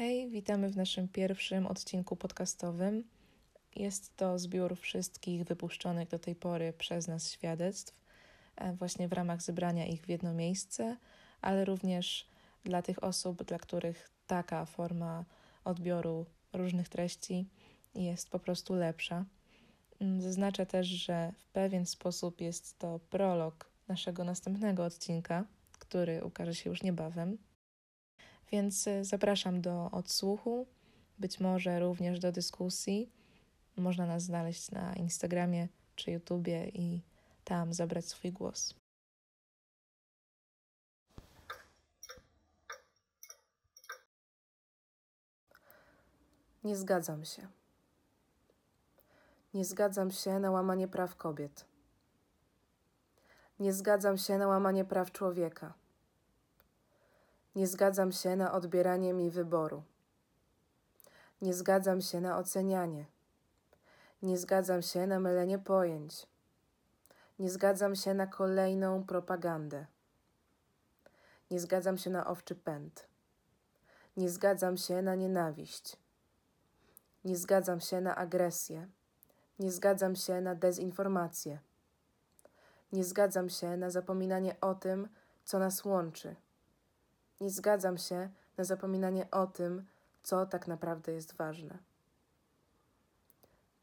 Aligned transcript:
Hej, 0.00 0.30
witamy 0.30 0.68
w 0.68 0.76
naszym 0.76 1.08
pierwszym 1.08 1.66
odcinku 1.66 2.16
podcastowym. 2.16 3.04
Jest 3.76 4.16
to 4.16 4.38
zbiór 4.38 4.76
wszystkich 4.76 5.44
wypuszczonych 5.44 6.08
do 6.08 6.18
tej 6.18 6.34
pory 6.34 6.72
przez 6.72 7.08
nas 7.08 7.32
świadectw, 7.32 7.94
e, 8.56 8.72
właśnie 8.72 9.08
w 9.08 9.12
ramach 9.12 9.42
zebrania 9.42 9.86
ich 9.86 10.02
w 10.02 10.08
jedno 10.08 10.34
miejsce, 10.34 10.96
ale 11.40 11.64
również 11.64 12.28
dla 12.64 12.82
tych 12.82 13.04
osób, 13.04 13.44
dla 13.44 13.58
których 13.58 14.10
taka 14.26 14.64
forma 14.64 15.24
odbioru 15.64 16.26
różnych 16.52 16.88
treści 16.88 17.48
jest 17.94 18.30
po 18.30 18.38
prostu 18.38 18.74
lepsza. 18.74 19.24
Mm, 20.00 20.20
zaznaczę 20.20 20.66
też, 20.66 20.86
że 20.86 21.32
w 21.38 21.46
pewien 21.46 21.86
sposób 21.86 22.40
jest 22.40 22.78
to 22.78 23.00
prolog 23.10 23.70
naszego 23.88 24.24
następnego 24.24 24.84
odcinka, 24.84 25.44
który 25.78 26.24
ukaże 26.24 26.54
się 26.54 26.70
już 26.70 26.82
niebawem. 26.82 27.49
Więc 28.52 28.86
y, 28.86 29.04
zapraszam 29.04 29.60
do 29.60 29.90
odsłuchu, 29.90 30.66
być 31.18 31.40
może 31.40 31.80
również 31.80 32.18
do 32.20 32.32
dyskusji. 32.32 33.10
Można 33.76 34.06
nas 34.06 34.22
znaleźć 34.22 34.70
na 34.70 34.94
Instagramie 34.94 35.68
czy 35.96 36.10
YouTubie 36.10 36.68
i 36.68 37.02
tam 37.44 37.74
zabrać 37.74 38.04
swój 38.04 38.32
głos. 38.32 38.74
Nie 46.64 46.76
zgadzam 46.76 47.24
się. 47.24 47.48
Nie 49.54 49.64
zgadzam 49.64 50.10
się 50.10 50.38
na 50.38 50.50
łamanie 50.50 50.88
praw 50.88 51.16
kobiet. 51.16 51.64
Nie 53.58 53.72
zgadzam 53.72 54.18
się 54.18 54.38
na 54.38 54.46
łamanie 54.46 54.84
praw 54.84 55.12
człowieka. 55.12 55.79
Nie 57.54 57.66
zgadzam 57.66 58.12
się 58.12 58.36
na 58.36 58.52
odbieranie 58.52 59.12
mi 59.12 59.30
wyboru. 59.30 59.82
Nie 61.42 61.54
zgadzam 61.54 62.00
się 62.00 62.20
na 62.20 62.38
ocenianie. 62.38 63.06
Nie 64.22 64.38
zgadzam 64.38 64.82
się 64.82 65.06
na 65.06 65.20
mylenie 65.20 65.58
pojęć. 65.58 66.26
Nie 67.38 67.50
zgadzam 67.50 67.94
się 67.94 68.14
na 68.14 68.26
kolejną 68.26 69.04
propagandę. 69.04 69.86
Nie 71.50 71.60
zgadzam 71.60 71.98
się 71.98 72.10
na 72.10 72.26
owczy 72.26 72.54
pęd. 72.54 73.08
Nie 74.16 74.30
zgadzam 74.30 74.76
się 74.76 75.02
na 75.02 75.14
nienawiść. 75.14 75.96
Nie 77.24 77.36
zgadzam 77.36 77.80
się 77.80 78.00
na 78.00 78.16
agresję. 78.16 78.88
Nie 79.58 79.72
zgadzam 79.72 80.16
się 80.16 80.40
na 80.40 80.54
dezinformację. 80.54 81.58
Nie 82.92 83.04
zgadzam 83.04 83.48
się 83.48 83.76
na 83.76 83.90
zapominanie 83.90 84.60
o 84.60 84.74
tym, 84.74 85.08
co 85.44 85.58
nas 85.58 85.84
łączy. 85.84 86.36
Nie 87.40 87.50
zgadzam 87.50 87.98
się 87.98 88.30
na 88.56 88.64
zapominanie 88.64 89.30
o 89.30 89.46
tym, 89.46 89.86
co 90.22 90.46
tak 90.46 90.68
naprawdę 90.68 91.12
jest 91.12 91.34
ważne. 91.34 91.78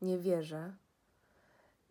Nie 0.01 0.19
wierzę, 0.19 0.73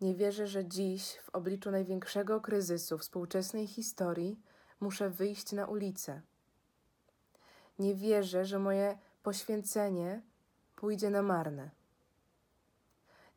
nie 0.01 0.15
wierzę, 0.15 0.47
że 0.47 0.65
dziś, 0.65 1.15
w 1.23 1.29
obliczu 1.29 1.71
największego 1.71 2.41
kryzysu 2.41 2.97
współczesnej 2.97 3.67
historii, 3.67 4.39
muszę 4.79 5.09
wyjść 5.09 5.51
na 5.51 5.65
ulicę. 5.65 6.21
Nie 7.79 7.95
wierzę, 7.95 8.45
że 8.45 8.59
moje 8.59 8.97
poświęcenie 9.23 10.21
pójdzie 10.75 11.09
na 11.09 11.21
marne. 11.21 11.69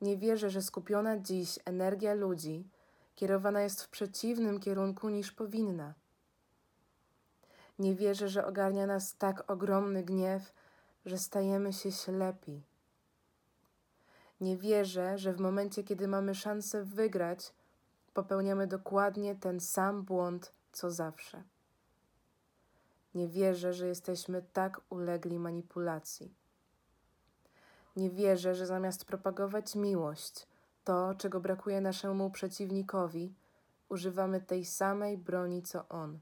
Nie 0.00 0.16
wierzę, 0.16 0.50
że 0.50 0.62
skupiona 0.62 1.18
dziś 1.18 1.58
energia 1.64 2.14
ludzi 2.14 2.68
kierowana 3.14 3.62
jest 3.62 3.82
w 3.82 3.88
przeciwnym 3.88 4.60
kierunku 4.60 5.08
niż 5.08 5.32
powinna. 5.32 5.94
Nie 7.80 7.94
wierzę, 7.94 8.28
że 8.28 8.46
ogarnia 8.46 8.86
nas 8.86 9.16
tak 9.16 9.50
ogromny 9.50 10.02
gniew, 10.02 10.52
że 11.06 11.18
stajemy 11.18 11.72
się 11.72 11.92
ślepi. 11.92 12.62
Nie 14.40 14.56
wierzę, 14.56 15.18
że 15.18 15.32
w 15.32 15.40
momencie, 15.40 15.84
kiedy 15.84 16.08
mamy 16.08 16.34
szansę 16.34 16.84
wygrać, 16.84 17.52
popełniamy 18.14 18.66
dokładnie 18.66 19.34
ten 19.34 19.60
sam 19.60 20.02
błąd, 20.02 20.52
co 20.72 20.90
zawsze. 20.90 21.42
Nie 23.14 23.28
wierzę, 23.28 23.72
że 23.72 23.86
jesteśmy 23.86 24.42
tak 24.52 24.80
ulegli 24.90 25.38
manipulacji. 25.38 26.34
Nie 27.96 28.10
wierzę, 28.10 28.54
że 28.54 28.66
zamiast 28.66 29.04
propagować 29.04 29.74
miłość, 29.74 30.46
to, 30.84 31.14
czego 31.14 31.40
brakuje 31.40 31.80
naszemu 31.80 32.30
przeciwnikowi, 32.30 33.34
używamy 33.88 34.40
tej 34.40 34.64
samej 34.64 35.18
broni 35.18 35.62
co 35.62 35.88
on. 35.88 36.18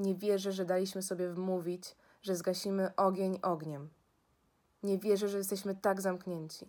Nie 0.00 0.14
wierzę, 0.14 0.52
że 0.52 0.64
daliśmy 0.64 1.02
sobie 1.02 1.28
wmówić, 1.28 1.96
że 2.22 2.36
zgasimy 2.36 2.96
ogień 2.96 3.38
ogniem. 3.42 3.88
Nie 4.82 4.98
wierzę, 4.98 5.28
że 5.28 5.38
jesteśmy 5.38 5.74
tak 5.74 6.00
zamknięci. 6.00 6.66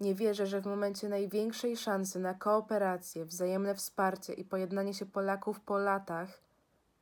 Nie 0.00 0.14
wierzę, 0.14 0.46
że 0.46 0.60
w 0.60 0.66
momencie 0.66 1.08
największej 1.08 1.76
szansy 1.76 2.18
na 2.18 2.34
kooperację, 2.34 3.24
wzajemne 3.24 3.74
wsparcie 3.74 4.32
i 4.32 4.44
pojednanie 4.44 4.94
się 4.94 5.06
Polaków 5.06 5.60
po 5.60 5.78
latach, 5.78 6.40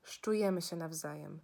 szczujemy 0.03 0.63
się 0.63 0.77
nawzajem. 0.77 1.41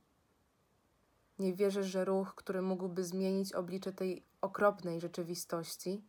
Nie 1.39 1.55
wierzę, 1.55 1.85
że 1.85 2.05
ruch, 2.05 2.35
który 2.35 2.63
mógłby 2.63 3.05
zmienić 3.05 3.53
oblicze 3.53 3.93
tej 3.93 4.23
okropnej 4.41 5.01
rzeczywistości, 5.01 6.03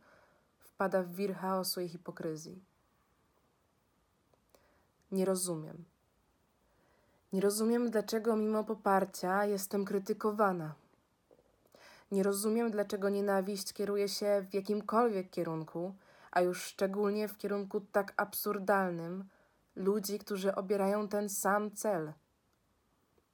wpada 0.60 1.04
w 1.04 1.16
wir 1.16 1.36
chaosu 1.36 1.82
i 1.82 1.90
hipokryzji. 1.90 2.64
Nie 5.12 5.26
rozumiem. 5.26 5.86
Nie 7.38 7.42
rozumiem, 7.42 7.92
dlaczego 7.92 8.36
mimo 8.36 8.64
poparcia 8.64 9.46
jestem 9.46 9.86
krytykowana. 9.86 10.76
Nie 12.12 12.24
rozumiem, 12.24 12.72
dlaczego 12.72 13.10
nienawiść 13.10 13.74
kieruje 13.74 14.10
się 14.10 14.46
w 14.50 14.54
jakimkolwiek 14.54 15.30
kierunku, 15.30 15.96
a 16.32 16.42
już 16.42 16.64
szczególnie 16.64 17.28
w 17.28 17.38
kierunku 17.38 17.82
tak 17.82 18.14
absurdalnym 18.18 19.24
ludzi, 19.76 20.20
którzy 20.20 20.56
obierają 20.56 21.08
ten 21.08 21.30
sam 21.30 21.72
cel. 21.72 22.14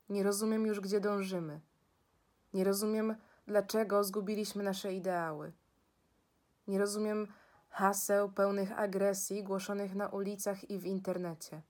Nie 0.09 0.24
rozumiem 0.24 0.66
już, 0.66 0.80
gdzie 0.80 1.00
dążymy. 1.00 1.59
Nie 2.53 2.63
rozumiem, 2.63 3.16
dlaczego 3.47 4.03
zgubiliśmy 4.03 4.63
nasze 4.63 4.94
ideały. 4.94 5.52
Nie 6.68 6.80
rozumiem 6.80 7.28
haseł 7.69 8.31
pełnych 8.31 8.80
agresji 8.80 9.44
głoszonych 9.44 9.96
na 9.96 10.08
ulicach 10.08 10.69
i 10.69 10.80
w 10.80 10.86
internecie. 10.86 11.62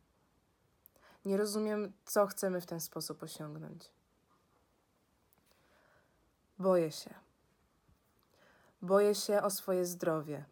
Nie 1.25 1.38
rozumiem, 1.38 1.94
co 2.06 2.28
chcemy 2.28 2.61
w 2.61 2.66
ten 2.66 2.79
sposób 2.79 3.23
osiągnąć. 3.23 3.91
Boję 6.59 6.91
się. 6.91 7.13
Boję 8.81 9.16
się 9.16 9.41
o 9.41 9.50
swoje 9.50 9.85
zdrowie. 9.85 10.45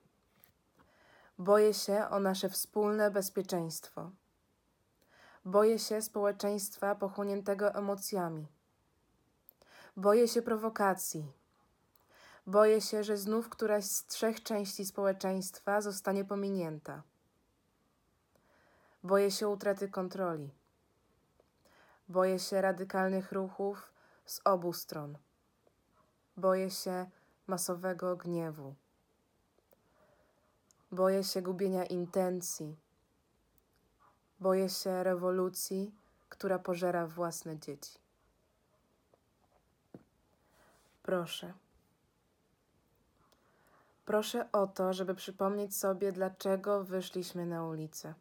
Boję 1.37 1.73
się 1.73 2.07
o 2.09 2.19
nasze 2.19 2.49
wspólne 2.49 3.11
bezpieczeństwo. 3.11 4.11
Boję 5.45 5.79
się 5.79 6.01
społeczeństwa 6.01 6.95
pochłoniętego 6.95 7.73
emocjami. 7.73 8.47
Boję 9.97 10.27
się 10.27 10.41
prowokacji. 10.41 11.31
Boję 12.47 12.81
się, 12.81 13.03
że 13.03 13.17
znów 13.17 13.49
któraś 13.49 13.85
z 13.85 14.05
trzech 14.05 14.43
części 14.43 14.85
społeczeństwa 14.85 15.81
zostanie 15.81 16.25
pominięta. 16.25 17.03
Boję 19.03 19.31
się 19.31 19.47
utraty 19.47 19.89
kontroli. 19.89 20.60
Boję 22.11 22.39
się 22.39 22.61
radykalnych 22.61 23.31
ruchów 23.31 23.91
z 24.25 24.41
obu 24.45 24.73
stron. 24.73 25.17
Boję 26.37 26.71
się 26.71 27.09
masowego 27.47 28.15
gniewu. 28.15 28.75
Boję 30.91 31.23
się 31.23 31.41
gubienia 31.41 31.85
intencji. 31.85 32.75
Boję 34.39 34.69
się 34.69 35.03
rewolucji, 35.03 35.95
która 36.29 36.59
pożera 36.59 37.07
własne 37.07 37.59
dzieci. 37.59 37.99
Proszę. 41.03 41.53
Proszę 44.05 44.51
o 44.51 44.67
to, 44.67 44.93
żeby 44.93 45.15
przypomnieć 45.15 45.77
sobie, 45.77 46.11
dlaczego 46.11 46.83
wyszliśmy 46.83 47.45
na 47.45 47.65
ulicę. 47.65 48.13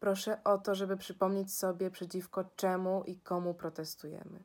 Proszę 0.00 0.44
o 0.44 0.58
to, 0.58 0.74
żeby 0.74 0.96
przypomnieć 0.96 1.54
sobie, 1.54 1.90
przeciwko 1.90 2.44
czemu 2.56 3.04
i 3.04 3.20
komu 3.20 3.54
protestujemy. 3.54 4.42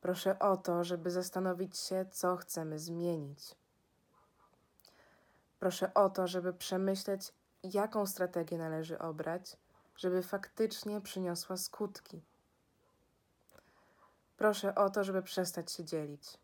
Proszę 0.00 0.38
o 0.38 0.56
to, 0.56 0.84
żeby 0.84 1.10
zastanowić 1.10 1.78
się, 1.78 2.06
co 2.10 2.36
chcemy 2.36 2.78
zmienić. 2.78 3.54
Proszę 5.58 5.94
o 5.94 6.10
to, 6.10 6.26
żeby 6.26 6.52
przemyśleć, 6.52 7.32
jaką 7.62 8.06
strategię 8.06 8.58
należy 8.58 8.98
obrać, 8.98 9.56
żeby 9.96 10.22
faktycznie 10.22 11.00
przyniosła 11.00 11.56
skutki. 11.56 12.22
Proszę 14.36 14.74
o 14.74 14.90
to, 14.90 15.04
żeby 15.04 15.22
przestać 15.22 15.72
się 15.72 15.84
dzielić. 15.84 16.38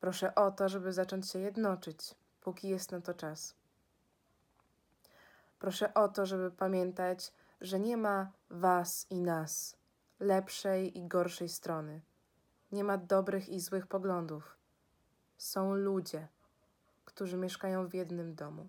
Proszę 0.00 0.34
o 0.34 0.50
to, 0.50 0.68
żeby 0.68 0.92
zacząć 0.92 1.30
się 1.30 1.38
jednoczyć, 1.38 2.14
póki 2.40 2.68
jest 2.68 2.92
na 2.92 3.00
to 3.00 3.14
czas. 3.14 3.55
Proszę 5.58 5.94
o 5.94 6.08
to, 6.08 6.26
żeby 6.26 6.50
pamiętać, 6.50 7.32
że 7.60 7.80
nie 7.80 7.96
ma 7.96 8.30
was 8.50 9.06
i 9.10 9.20
nas, 9.20 9.76
lepszej 10.20 10.98
i 10.98 11.08
gorszej 11.08 11.48
strony. 11.48 12.00
Nie 12.72 12.84
ma 12.84 12.98
dobrych 12.98 13.48
i 13.48 13.60
złych 13.60 13.86
poglądów. 13.86 14.56
Są 15.38 15.74
ludzie, 15.74 16.28
którzy 17.04 17.36
mieszkają 17.36 17.88
w 17.88 17.94
jednym 17.94 18.34
domu. 18.34 18.66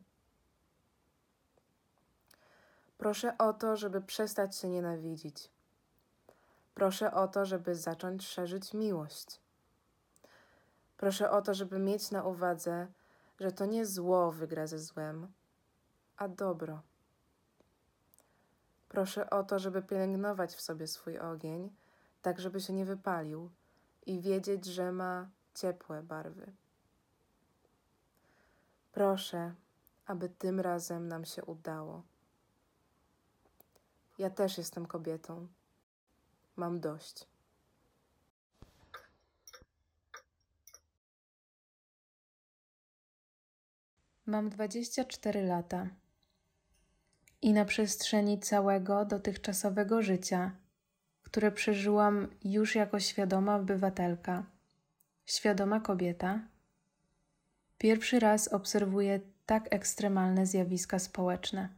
Proszę 2.98 3.38
o 3.38 3.54
to, 3.54 3.78
żeby 3.78 4.02
przestać 4.02 4.58
się 4.58 4.70
nienawidzić. 4.70 5.52
Proszę 6.74 7.14
o 7.14 7.28
to, 7.28 7.46
żeby 7.46 7.76
zacząć 7.76 8.28
szerzyć 8.28 8.74
miłość. 8.74 9.40
Proszę 10.98 11.32
o 11.32 11.42
to, 11.42 11.54
żeby 11.54 11.80
mieć 11.80 12.12
na 12.12 12.24
uwadze, 12.24 12.88
że 13.40 13.52
to 13.52 13.66
nie 13.66 13.86
zło 13.86 14.32
wygra 14.32 14.68
ze 14.68 14.80
złem, 14.80 15.28
a 16.18 16.28
dobro. 16.28 16.82
Proszę 18.90 19.30
o 19.30 19.44
to, 19.44 19.60
żeby 19.60 19.82
pielęgnować 19.82 20.56
w 20.56 20.62
sobie 20.62 20.88
swój 20.88 21.20
ogień, 21.20 21.70
tak 22.22 22.40
żeby 22.40 22.62
się 22.62 22.74
nie 22.74 22.86
wypalił 22.86 23.50
i 24.06 24.22
wiedzieć, 24.22 24.66
że 24.66 24.92
ma 24.92 25.30
ciepłe 25.56 26.04
barwy. 26.04 26.52
Proszę, 28.92 29.54
aby 30.06 30.30
tym 30.30 30.60
razem 30.60 31.08
nam 31.08 31.26
się 31.26 31.46
udało. 31.46 32.04
Ja 34.18 34.30
też 34.30 34.58
jestem 34.58 34.86
kobietą. 34.86 35.48
Mam 36.56 36.80
dość. 36.80 37.28
Mam 44.26 44.50
24 44.50 45.44
lata 45.44 45.88
i 47.42 47.54
na 47.54 47.66
przestrzeni 47.66 48.40
całego 48.40 49.06
dotychczasowego 49.06 50.02
życia, 50.02 50.52
które 51.24 51.52
przeżyłam 51.52 52.28
już 52.44 52.76
jako 52.76 53.00
świadoma 53.00 53.56
obywatelka, 53.56 54.46
świadoma 55.26 55.80
kobieta, 55.80 56.40
pierwszy 57.78 58.20
raz 58.20 58.48
obserwuję 58.48 59.20
tak 59.46 59.74
ekstremalne 59.74 60.46
zjawiska 60.46 61.00
społeczne. 61.00 61.70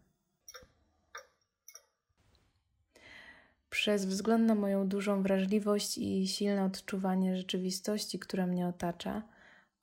Przez 3.69 4.05
wzgląd 4.05 4.47
na 4.47 4.55
moją 4.55 4.87
dużą 4.87 5.23
wrażliwość 5.23 5.97
i 5.97 6.27
silne 6.27 6.63
odczuwanie 6.63 7.37
rzeczywistości, 7.37 8.19
która 8.19 8.47
mnie 8.47 8.67
otacza, 8.67 9.23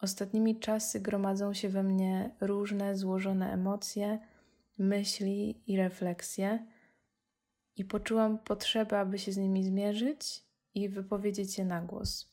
ostatnimi 0.01 0.61
czasy 0.61 1.01
gromadzą 1.01 1.55
się 1.55 1.69
we 1.69 1.83
mnie 1.83 2.31
różne 2.41 2.97
złożone 2.97 3.53
emocje, 3.53 4.19
myśli 4.79 5.63
i 5.67 5.77
refleksje, 5.77 6.67
i 7.77 7.85
poczułam 7.85 8.39
potrzebę, 8.39 8.99
aby 8.99 9.19
się 9.19 9.33
z 9.33 9.37
nimi 9.37 9.65
zmierzyć 9.65 10.45
i 10.75 10.89
wypowiedzieć 10.89 11.59
je 11.59 11.65
na 11.65 11.83
głos. 11.83 12.33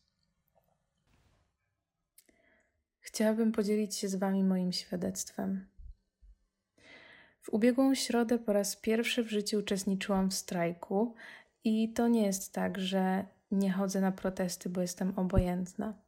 Chciałabym 3.00 3.52
podzielić 3.52 3.96
się 3.96 4.08
z 4.08 4.16
Wami 4.16 4.44
moim 4.44 4.72
świadectwem. 4.72 5.68
W 7.42 7.50
ubiegłą 7.50 7.96
środę 7.96 8.40
po 8.40 8.54
raz 8.54 8.76
pierwszy 8.76 9.24
w 9.24 9.30
życiu 9.30 9.60
uczestniczyłam 9.60 10.30
w 10.30 10.34
strajku, 10.34 11.16
i 11.64 11.94
to 11.94 12.08
nie 12.08 12.26
jest 12.26 12.54
tak, 12.54 12.78
że 12.78 13.26
nie 13.52 13.72
chodzę 13.72 14.02
na 14.02 14.12
protesty, 14.12 14.70
bo 14.70 14.82
jestem 14.82 15.20
obojętna. 15.20 16.03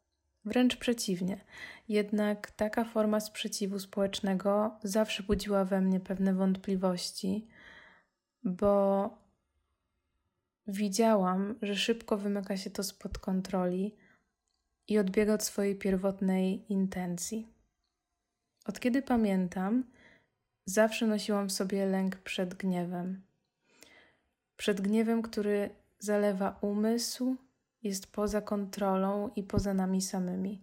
Wręcz 0.46 0.76
przeciwnie. 0.76 1.42
Jednak 1.90 2.52
taka 2.52 2.86
forma 2.86 3.20
sprzeciwu 3.20 3.80
społecznego 3.80 4.80
zawsze 4.84 5.24
budziła 5.24 5.66
we 5.66 5.82
mnie 5.82 6.00
pewne 6.00 6.34
wątpliwości, 6.34 7.48
bo 8.44 9.10
widziałam, 10.68 11.56
że 11.62 11.76
szybko 11.76 12.18
wymyka 12.18 12.58
się 12.58 12.70
to 12.70 12.84
spod 12.84 13.18
kontroli 13.18 13.96
i 14.88 14.98
odbiega 14.98 15.34
od 15.34 15.44
swojej 15.44 15.76
pierwotnej 15.76 16.72
intencji. 16.72 17.48
Od 18.66 18.80
kiedy 18.80 19.02
pamiętam, 19.02 19.84
zawsze 20.66 21.08
nosiłam 21.08 21.48
w 21.48 21.52
sobie 21.52 21.86
lęk 21.86 22.16
przed 22.16 22.54
gniewem 22.54 23.22
przed 24.58 24.82
gniewem, 24.82 25.22
który 25.22 25.70
zalewa 26.00 26.58
umysł, 26.62 27.36
jest 27.86 28.08
poza 28.08 28.42
kontrolą 28.42 29.30
i 29.36 29.44
poza 29.44 29.74
nami 29.74 30.02
samymi. 30.02 30.62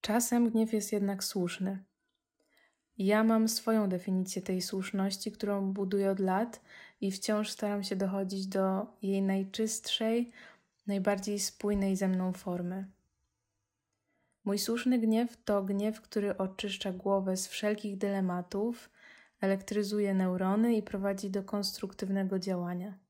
Czasem 0.00 0.50
gniew 0.50 0.72
jest 0.72 0.92
jednak 0.92 1.24
słuszny. 1.24 1.84
Ja 2.98 3.24
mam 3.24 3.48
swoją 3.48 3.88
definicję 3.88 4.42
tej 4.42 4.62
słuszności, 4.62 5.32
którą 5.32 5.72
buduję 5.72 6.10
od 6.10 6.20
lat 6.20 6.60
i 7.00 7.12
wciąż 7.12 7.50
staram 7.50 7.82
się 7.82 7.96
dochodzić 7.96 8.46
do 8.46 8.86
jej 9.02 9.22
najczystszej, 9.22 10.32
najbardziej 10.86 11.38
spójnej 11.38 11.96
ze 11.96 12.08
mną 12.08 12.32
formy. 12.32 12.86
Mój 14.44 14.58
słuszny 14.58 14.98
gniew 14.98 15.44
to 15.44 15.62
gniew, 15.62 16.00
który 16.00 16.36
oczyszcza 16.36 16.92
głowę 16.92 17.36
z 17.36 17.48
wszelkich 17.48 17.98
dylematów 17.98 18.90
elektryzuje 19.40 20.14
neurony 20.14 20.76
i 20.76 20.82
prowadzi 20.82 21.30
do 21.30 21.42
konstruktywnego 21.42 22.38
działania. 22.38 23.07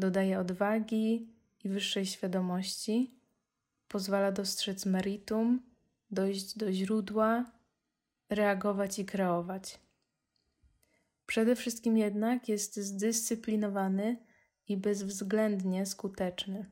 Dodaje 0.00 0.38
odwagi 0.38 1.28
i 1.64 1.68
wyższej 1.68 2.06
świadomości, 2.06 3.14
pozwala 3.88 4.32
dostrzec 4.32 4.86
meritum, 4.86 5.62
dojść 6.10 6.58
do 6.58 6.72
źródła, 6.72 7.52
reagować 8.28 8.98
i 8.98 9.04
kreować. 9.04 9.80
Przede 11.26 11.56
wszystkim 11.56 11.96
jednak 11.98 12.48
jest 12.48 12.76
zdyscyplinowany 12.76 14.16
i 14.68 14.76
bezwzględnie 14.76 15.86
skuteczny. 15.86 16.70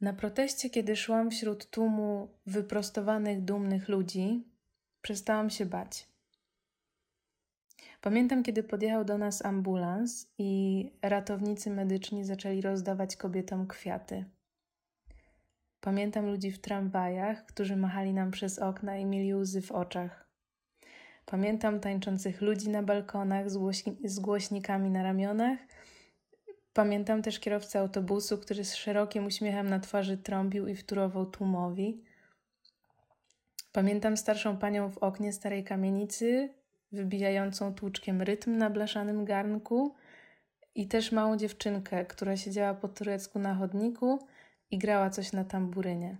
Na 0.00 0.12
proteście, 0.12 0.70
kiedy 0.70 0.96
szłam 0.96 1.30
wśród 1.30 1.70
tłumu 1.70 2.28
wyprostowanych, 2.46 3.44
dumnych 3.44 3.88
ludzi, 3.88 4.54
Przestałam 5.04 5.50
się 5.50 5.66
bać. 5.66 6.13
Pamiętam, 8.04 8.42
kiedy 8.42 8.62
podjechał 8.62 9.04
do 9.04 9.18
nas 9.18 9.44
ambulans 9.44 10.32
i 10.38 10.90
ratownicy 11.02 11.70
medyczni 11.70 12.24
zaczęli 12.24 12.60
rozdawać 12.60 13.16
kobietom 13.16 13.66
kwiaty. 13.66 14.24
Pamiętam 15.80 16.26
ludzi 16.26 16.52
w 16.52 16.58
tramwajach, 16.58 17.46
którzy 17.46 17.76
machali 17.76 18.14
nam 18.14 18.30
przez 18.30 18.58
okna 18.58 18.96
i 18.96 19.04
mieli 19.04 19.34
łzy 19.34 19.62
w 19.62 19.72
oczach. 19.72 20.28
Pamiętam 21.26 21.80
tańczących 21.80 22.40
ludzi 22.40 22.68
na 22.68 22.82
balkonach 22.82 23.50
z, 23.50 23.56
głośni 23.56 23.96
z 24.04 24.20
głośnikami 24.20 24.90
na 24.90 25.02
ramionach. 25.02 25.58
Pamiętam 26.72 27.22
też 27.22 27.40
kierowcę 27.40 27.80
autobusu, 27.80 28.38
który 28.38 28.64
z 28.64 28.74
szerokim 28.74 29.26
uśmiechem 29.26 29.70
na 29.70 29.80
twarzy 29.80 30.18
trąbił 30.18 30.68
i 30.68 30.76
wturował 30.76 31.26
tłumowi. 31.26 32.04
Pamiętam 33.72 34.16
starszą 34.16 34.56
panią 34.56 34.90
w 34.90 34.98
oknie 34.98 35.32
starej 35.32 35.64
kamienicy, 35.64 36.54
wybijającą 36.94 37.74
tłuczkiem 37.74 38.22
rytm 38.22 38.58
na 38.58 38.70
blaszanym 38.70 39.24
garnku 39.24 39.94
i 40.74 40.88
też 40.88 41.12
małą 41.12 41.36
dziewczynkę, 41.36 42.04
która 42.04 42.36
siedziała 42.36 42.74
po 42.74 42.88
turecku 42.88 43.38
na 43.38 43.54
chodniku 43.54 44.26
i 44.70 44.78
grała 44.78 45.10
coś 45.10 45.32
na 45.32 45.44
tamburynie. 45.44 46.16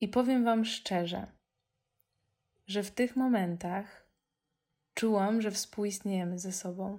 I 0.00 0.08
powiem 0.08 0.44
Wam 0.44 0.64
szczerze, 0.64 1.26
że 2.66 2.82
w 2.82 2.90
tych 2.90 3.16
momentach 3.16 4.06
czułam, 4.94 5.42
że 5.42 5.50
współistniejemy 5.50 6.38
ze 6.38 6.52
sobą. 6.52 6.98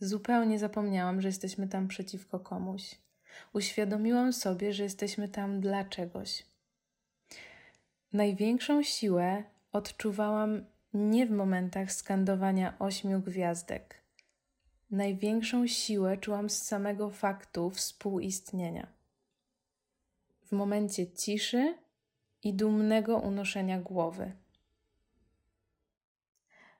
Zupełnie 0.00 0.58
zapomniałam, 0.58 1.20
że 1.20 1.28
jesteśmy 1.28 1.68
tam 1.68 1.88
przeciwko 1.88 2.40
komuś. 2.40 2.94
Uświadomiłam 3.52 4.32
sobie, 4.32 4.72
że 4.72 4.82
jesteśmy 4.82 5.28
tam 5.28 5.60
dla 5.60 5.84
czegoś. 5.84 6.46
Największą 8.12 8.82
siłę 8.82 9.44
odczuwałam 9.72 10.64
nie 10.94 11.26
w 11.26 11.30
momentach 11.30 11.92
skandowania 11.92 12.78
ośmiu 12.78 13.20
gwiazdek. 13.20 14.02
Największą 14.90 15.66
siłę 15.66 16.16
czułam 16.16 16.50
z 16.50 16.62
samego 16.62 17.10
faktu 17.10 17.70
współistnienia. 17.70 18.86
W 20.44 20.52
momencie 20.52 21.12
ciszy 21.12 21.74
i 22.42 22.54
dumnego 22.54 23.18
unoszenia 23.18 23.80
głowy. 23.80 24.32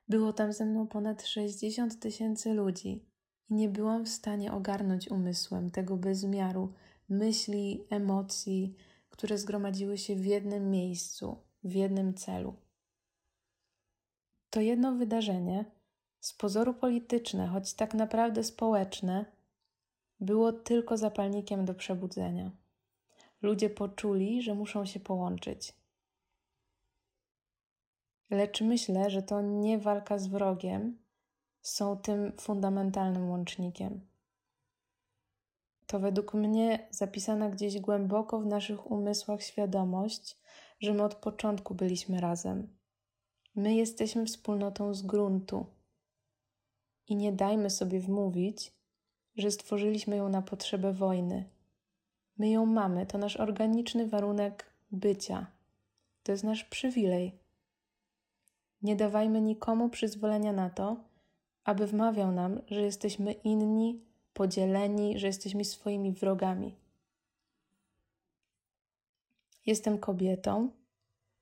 Było 0.09 0.33
tam 0.33 0.53
ze 0.53 0.65
mną 0.65 0.87
ponad 0.87 1.27
60 1.27 2.01
tysięcy 2.01 2.55
ludzi 2.55 3.05
i 3.51 3.55
nie 3.55 3.69
byłam 3.69 4.05
w 4.05 4.09
stanie 4.09 4.53
ogarnąć 4.53 5.09
umysłem 5.09 5.71
tego 5.71 5.97
bezmiaru 5.97 6.73
myśli, 7.09 7.85
emocji, 7.91 8.77
które 9.11 9.39
zgromadziły 9.39 9.99
się 9.99 10.17
w 10.17 10.27
jednym 10.27 10.71
miejscu, 10.71 11.37
w 11.65 11.75
jednym 11.75 12.15
celu. 12.15 12.55
To 14.53 14.61
jedno 14.61 14.93
wydarzenie, 14.93 15.65
z 16.21 16.33
pozoru 16.33 16.75
polityczne, 16.75 17.47
choć 17.47 17.75
tak 17.75 17.95
naprawdę 17.95 18.45
społeczne, 18.45 19.25
było 20.21 20.53
tylko 20.53 20.97
zapalnikiem 20.97 21.65
do 21.65 21.75
przebudzenia. 21.75 22.51
Ludzie 23.43 23.71
poczuli, 23.71 24.43
że 24.43 24.55
muszą 24.55 24.87
się 24.87 25.01
połączyć. 25.01 25.75
Lecz 28.31 28.61
myślę, 28.61 29.11
że 29.11 29.23
to 29.23 29.41
nie 29.41 29.79
walka 29.79 30.19
z 30.19 30.27
wrogiem, 30.27 30.99
są 31.63 31.97
tym 31.97 32.33
fundamentalnym 32.41 33.31
łącznikiem. 33.31 34.01
To 35.87 36.01
według 36.01 36.35
mnie 36.35 36.89
zapisana 36.91 37.51
gdzieś 37.51 37.81
głęboko 37.81 38.41
w 38.41 38.47
naszych 38.47 38.91
umysłach 38.91 39.43
świadomość, 39.43 40.39
że 40.81 40.95
my 40.95 41.03
od 41.03 41.15
początku 41.15 41.75
byliśmy 41.75 42.21
razem. 42.21 42.82
My 43.55 43.75
jesteśmy 43.75 44.27
wspólnotą 44.27 44.95
z 44.95 45.03
gruntu. 45.03 45.67
I 47.09 47.17
nie 47.17 47.33
dajmy 47.33 47.71
sobie 47.71 48.01
wmówić, 48.01 48.73
że 49.37 49.51
stworzyliśmy 49.51 50.17
ją 50.17 50.29
na 50.29 50.43
potrzebę 50.43 50.93
wojny. 50.93 51.45
My 52.39 52.51
ją 52.51 52.67
mamy, 52.67 53.07
to 53.07 53.19
nasz 53.19 53.37
organiczny 53.37 54.07
warunek 54.07 54.73
bycia. 54.93 55.47
To 56.23 56.33
jest 56.33 56.45
nasz 56.45 56.65
przywilej. 56.65 57.39
Nie 58.83 58.97
dawajmy 58.97 59.41
nikomu 59.41 59.89
przyzwolenia 59.89 60.53
na 60.53 60.71
to, 60.71 60.97
aby 61.65 61.87
wmawiał 61.87 62.33
nam, 62.33 62.61
że 62.71 62.81
jesteśmy 62.83 63.33
inni, 63.33 64.05
podzieleni, 64.35 65.19
że 65.19 65.27
jesteśmy 65.27 65.65
swoimi 65.65 66.13
wrogami. 66.13 66.75
Jestem 69.67 69.99
kobietą, 69.99 70.71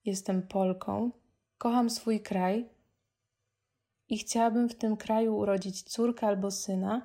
jestem 0.05 0.41
Polką, 0.47 1.11
kocham 1.61 1.89
swój 1.89 2.19
kraj 2.19 2.69
i 4.09 4.17
chciałabym 4.17 4.69
w 4.69 4.75
tym 4.75 4.97
kraju 4.97 5.37
urodzić 5.37 5.83
córkę 5.83 6.27
albo 6.27 6.51
syna. 6.51 7.01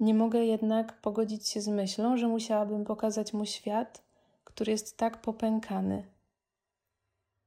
Nie 0.00 0.14
mogę 0.14 0.44
jednak 0.44 1.00
pogodzić 1.00 1.48
się 1.48 1.60
z 1.60 1.68
myślą, 1.68 2.16
że 2.16 2.28
musiałabym 2.28 2.84
pokazać 2.84 3.32
mu 3.32 3.46
świat, 3.46 4.02
który 4.44 4.72
jest 4.72 4.96
tak 4.96 5.20
popękany. 5.20 6.04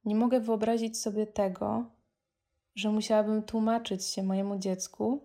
Nie 0.04 0.14
mogę 0.14 0.40
wyobrazić 0.40 0.98
sobie 0.98 1.26
tego, 1.26 1.84
że 2.74 2.90
musiałabym 2.90 3.42
tłumaczyć 3.42 4.04
się 4.04 4.22
mojemu 4.22 4.58
dziecku 4.58 5.20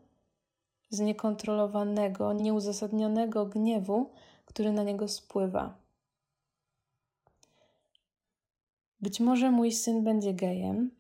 z 0.89 0.99
niekontrolowanego, 0.99 2.33
nieuzasadnionego 2.33 3.45
gniewu, 3.45 4.09
który 4.45 4.71
na 4.71 4.83
niego 4.83 5.07
spływa. 5.07 5.87
Być 9.01 9.19
może 9.19 9.51
mój 9.51 9.71
syn 9.71 10.03
będzie 10.03 10.33
gejem, 10.33 10.91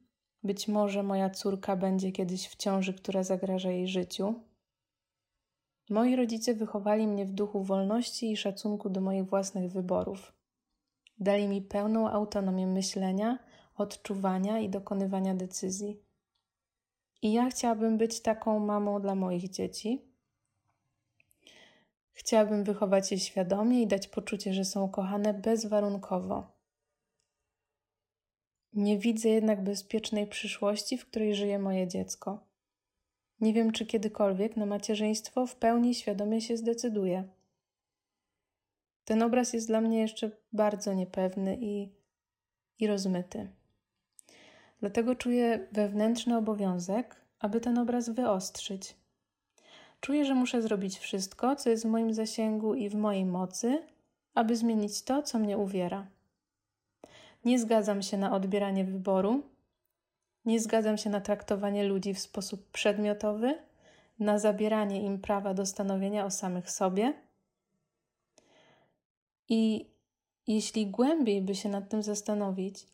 być 0.43 0.67
może 0.67 1.03
moja 1.03 1.29
córka 1.29 1.75
będzie 1.75 2.11
kiedyś 2.11 2.47
w 2.47 2.55
ciąży, 2.55 2.93
która 2.93 3.23
zagraża 3.23 3.71
jej 3.71 3.87
życiu. 3.87 4.35
Moi 5.89 6.15
rodzice 6.15 6.53
wychowali 6.53 7.07
mnie 7.07 7.25
w 7.25 7.31
duchu 7.31 7.63
wolności 7.63 8.31
i 8.31 8.37
szacunku 8.37 8.89
do 8.89 9.01
moich 9.01 9.25
własnych 9.25 9.71
wyborów. 9.71 10.33
Dali 11.19 11.47
mi 11.47 11.61
pełną 11.61 12.09
autonomię 12.09 12.67
myślenia, 12.67 13.39
odczuwania 13.75 14.59
i 14.59 14.69
dokonywania 14.69 15.35
decyzji. 15.35 16.01
I 17.21 17.33
ja 17.33 17.49
chciałabym 17.49 17.97
być 17.97 18.21
taką 18.21 18.59
mamą 18.59 19.01
dla 19.01 19.15
moich 19.15 19.49
dzieci. 19.49 20.01
Chciałabym 22.13 22.63
wychować 22.63 23.11
je 23.11 23.19
świadomie 23.19 23.81
i 23.81 23.87
dać 23.87 24.07
poczucie, 24.07 24.53
że 24.53 24.65
są 24.65 24.89
kochane 24.89 25.33
bezwarunkowo. 25.33 26.56
Nie 28.73 28.97
widzę 28.97 29.29
jednak 29.29 29.63
bezpiecznej 29.63 30.27
przyszłości, 30.27 30.97
w 30.97 31.05
której 31.05 31.35
żyje 31.35 31.59
moje 31.59 31.87
dziecko. 31.87 32.47
Nie 33.41 33.53
wiem, 33.53 33.71
czy 33.71 33.85
kiedykolwiek 33.85 34.57
na 34.57 34.65
macierzyństwo 34.65 35.47
w 35.47 35.55
pełni 35.55 35.95
świadomie 35.95 36.41
się 36.41 36.57
zdecyduje. 36.57 37.27
Ten 39.05 39.23
obraz 39.23 39.53
jest 39.53 39.67
dla 39.67 39.81
mnie 39.81 39.99
jeszcze 39.99 40.31
bardzo 40.53 40.93
niepewny 40.93 41.57
i, 41.61 41.89
i 42.79 42.87
rozmyty. 42.87 43.47
Dlatego 44.79 45.15
czuję 45.15 45.67
wewnętrzny 45.71 46.37
obowiązek, 46.37 47.15
aby 47.39 47.61
ten 47.61 47.77
obraz 47.77 48.09
wyostrzyć. 48.09 48.95
Czuję, 49.99 50.25
że 50.25 50.35
muszę 50.35 50.61
zrobić 50.61 50.99
wszystko, 50.99 51.55
co 51.55 51.69
jest 51.69 51.83
w 51.83 51.89
moim 51.89 52.13
zasięgu 52.13 52.75
i 52.75 52.89
w 52.89 52.95
mojej 52.95 53.25
mocy, 53.25 53.83
aby 54.33 54.55
zmienić 54.55 55.03
to, 55.03 55.23
co 55.23 55.39
mnie 55.39 55.57
uwiera. 55.57 56.07
Nie 57.45 57.59
zgadzam 57.59 58.01
się 58.01 58.17
na 58.17 58.35
odbieranie 58.35 58.85
wyboru, 58.85 59.43
nie 60.45 60.59
zgadzam 60.59 60.97
się 60.97 61.09
na 61.09 61.21
traktowanie 61.21 61.83
ludzi 61.83 62.13
w 62.13 62.19
sposób 62.19 62.71
przedmiotowy, 62.71 63.57
na 64.19 64.39
zabieranie 64.39 65.03
im 65.03 65.19
prawa 65.19 65.53
do 65.53 65.65
stanowienia 65.65 66.25
o 66.25 66.31
samych 66.31 66.71
sobie. 66.71 67.13
I 69.49 69.89
jeśli 70.47 70.87
głębiej 70.87 71.41
by 71.41 71.55
się 71.55 71.69
nad 71.69 71.89
tym 71.89 72.03
zastanowić, 72.03 72.87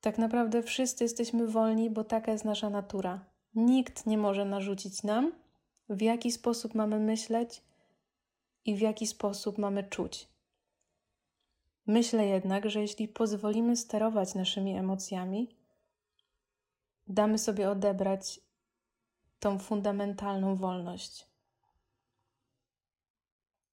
tak 0.00 0.18
naprawdę 0.18 0.62
wszyscy 0.62 1.04
jesteśmy 1.04 1.46
wolni, 1.46 1.90
bo 1.90 2.04
taka 2.04 2.32
jest 2.32 2.44
nasza 2.44 2.70
natura. 2.70 3.24
Nikt 3.54 4.06
nie 4.06 4.18
może 4.18 4.44
narzucić 4.44 5.02
nam, 5.02 5.32
w 5.88 6.02
jaki 6.02 6.32
sposób 6.32 6.74
mamy 6.74 7.00
myśleć 7.00 7.62
i 8.64 8.76
w 8.76 8.80
jaki 8.80 9.06
sposób 9.06 9.58
mamy 9.58 9.84
czuć. 9.84 10.28
Myślę 11.88 12.26
jednak, 12.26 12.70
że 12.70 12.80
jeśli 12.80 13.08
pozwolimy 13.08 13.76
sterować 13.76 14.34
naszymi 14.34 14.76
emocjami, 14.76 15.56
damy 17.06 17.38
sobie 17.38 17.70
odebrać 17.70 18.40
tą 19.38 19.58
fundamentalną 19.58 20.56
wolność. 20.56 21.28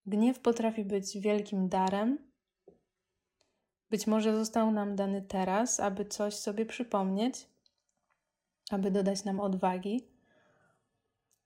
Gniew 0.05 0.39
potrafi 0.39 0.85
być 0.85 1.17
wielkim 1.17 1.69
darem. 1.69 2.31
Być 3.89 4.07
może 4.07 4.35
został 4.35 4.71
nam 4.71 4.95
dany 4.95 5.21
teraz, 5.21 5.79
aby 5.79 6.05
coś 6.05 6.35
sobie 6.35 6.65
przypomnieć, 6.65 7.47
aby 8.71 8.91
dodać 8.91 9.23
nam 9.23 9.39
odwagi. 9.39 10.07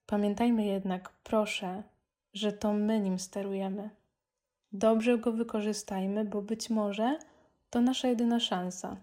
Pamiętajmy 0.06 0.64
jednak, 0.64 1.12
proszę, 1.22 1.82
że 2.32 2.52
to 2.52 2.72
my 2.72 3.00
nim 3.00 3.18
sterujemy. 3.18 3.99
Dobrze 4.72 5.18
go 5.18 5.32
wykorzystajmy, 5.32 6.24
bo 6.24 6.42
być 6.42 6.70
może 6.70 7.18
to 7.70 7.80
nasza 7.80 8.08
jedyna 8.08 8.40
szansa. 8.40 8.96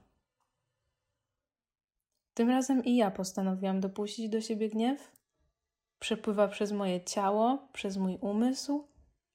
Tym 2.33 2.49
razem 2.49 2.85
i 2.85 2.95
ja 2.95 3.11
postanowiłam 3.11 3.79
dopuścić 3.79 4.29
do 4.29 4.41
siebie 4.41 4.69
gniew. 4.69 5.11
Przepływa 5.99 6.47
przez 6.47 6.71
moje 6.71 7.03
ciało, 7.03 7.67
przez 7.73 7.97
mój 7.97 8.17
umysł, 8.21 8.87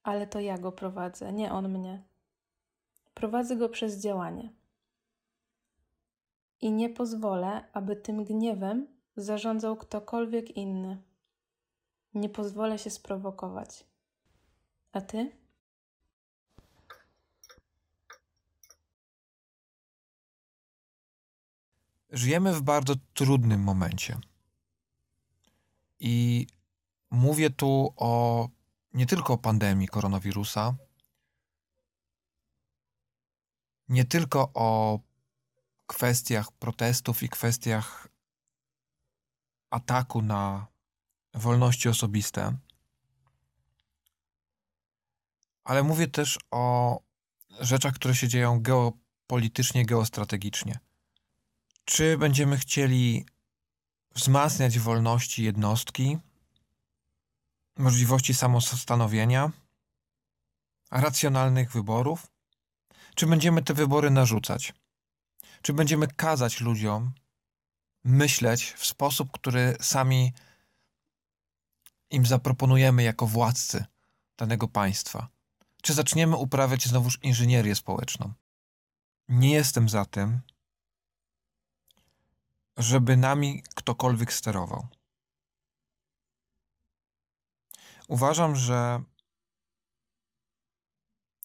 ale 0.03 0.27
to 0.27 0.39
ja 0.39 0.57
go 0.57 0.71
prowadzę, 0.71 1.33
nie 1.33 1.51
on 1.51 1.69
mnie. 1.69 2.03
Prowadzę 3.13 3.55
go 3.55 3.69
przez 3.69 3.99
działanie. 3.99 4.49
I 6.61 6.71
nie 6.71 6.89
pozwolę, 6.89 7.63
aby 7.73 7.95
tym 7.95 8.23
gniewem 8.23 8.87
zarządzał 9.15 9.75
ktokolwiek 9.75 10.57
inny. 10.57 10.97
Nie 12.13 12.29
pozwolę 12.29 12.77
się 12.77 12.89
sprowokować. 12.89 13.85
A 14.91 15.01
ty? 15.01 15.42
Żyjemy 22.13 22.53
w 22.53 22.61
bardzo 22.61 22.95
trudnym 23.13 23.61
momencie. 23.61 24.19
I 25.99 26.47
mówię 27.11 27.49
tu 27.49 27.93
o 27.97 28.49
nie 28.93 29.05
tylko 29.05 29.33
o 29.33 29.37
pandemii 29.37 29.87
koronawirusa, 29.87 30.75
nie 33.89 34.05
tylko 34.05 34.51
o 34.53 34.99
kwestiach 35.87 36.51
protestów 36.51 37.23
i 37.23 37.29
kwestiach 37.29 38.07
ataku 39.69 40.21
na 40.21 40.67
wolności 41.33 41.89
osobiste, 41.89 42.57
ale 45.63 45.83
mówię 45.83 46.07
też 46.07 46.39
o 46.51 46.99
rzeczach, 47.59 47.93
które 47.93 48.15
się 48.15 48.27
dzieją 48.27 48.61
geopolitycznie, 48.61 49.85
geostrategicznie. 49.85 50.79
Czy 51.85 52.17
będziemy 52.17 52.57
chcieli 52.57 53.25
wzmacniać 54.15 54.79
wolności 54.79 55.43
jednostki, 55.43 56.17
możliwości 57.77 58.33
samostanowienia, 58.33 59.51
racjonalnych 60.91 61.71
wyborów? 61.71 62.27
Czy 63.15 63.27
będziemy 63.27 63.63
te 63.63 63.73
wybory 63.73 64.11
narzucać? 64.11 64.73
Czy 65.61 65.73
będziemy 65.73 66.07
kazać 66.07 66.61
ludziom 66.61 67.11
myśleć 68.03 68.73
w 68.77 68.85
sposób, 68.85 69.31
który 69.31 69.77
sami 69.81 70.33
im 72.09 72.25
zaproponujemy 72.25 73.03
jako 73.03 73.27
władcy 73.27 73.85
danego 74.37 74.67
państwa? 74.67 75.27
Czy 75.81 75.93
zaczniemy 75.93 76.35
uprawiać 76.35 76.87
znowuż 76.87 77.19
inżynierię 77.21 77.75
społeczną? 77.75 78.33
Nie 79.29 79.51
jestem 79.51 79.89
za 79.89 80.05
tym, 80.05 80.41
żeby 82.77 83.17
nami 83.17 83.63
ktokolwiek 83.75 84.33
sterował. 84.33 84.87
Uważam, 88.07 88.55
że 88.55 89.03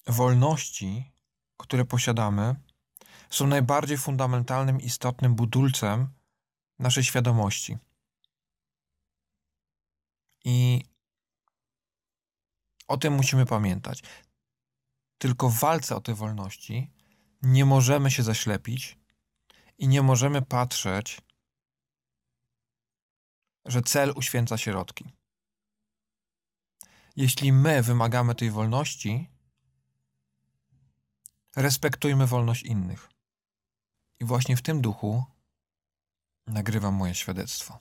wolności, 0.06 1.12
które 1.56 1.84
posiadamy, 1.84 2.56
są 3.30 3.46
najbardziej 3.46 3.98
fundamentalnym, 3.98 4.80
istotnym 4.80 5.34
budulcem 5.34 6.08
naszej 6.78 7.04
świadomości. 7.04 7.78
I 10.44 10.84
o 12.88 12.96
tym 12.96 13.12
musimy 13.12 13.46
pamiętać. 13.46 14.02
Tylko 15.18 15.48
w 15.48 15.58
walce 15.58 15.96
o 15.96 16.00
te 16.00 16.14
wolności 16.14 16.90
nie 17.42 17.64
możemy 17.64 18.10
się 18.10 18.22
zaślepić 18.22 18.97
i 19.78 19.88
nie 19.88 20.02
możemy 20.02 20.42
patrzeć, 20.42 21.20
że 23.64 23.82
cel 23.82 24.12
uświęca 24.16 24.58
środki. 24.58 25.12
Jeśli 27.16 27.52
my 27.52 27.82
wymagamy 27.82 28.34
tej 28.34 28.50
wolności, 28.50 29.30
respektujmy 31.56 32.26
wolność 32.26 32.62
innych. 32.62 33.08
I 34.20 34.24
właśnie 34.24 34.56
w 34.56 34.62
tym 34.62 34.80
duchu 34.80 35.24
nagrywam 36.46 36.94
moje 36.94 37.14
świadectwo. 37.14 37.78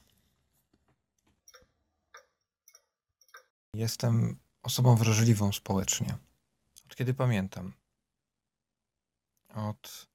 Jestem 3.74 4.40
osobą 4.64 4.96
wrażliwą 4.96 5.52
społecznie. 5.52 6.18
Od 6.86 6.96
kiedy 6.96 7.14
pamiętam. 7.14 7.74
Od, 9.50 10.08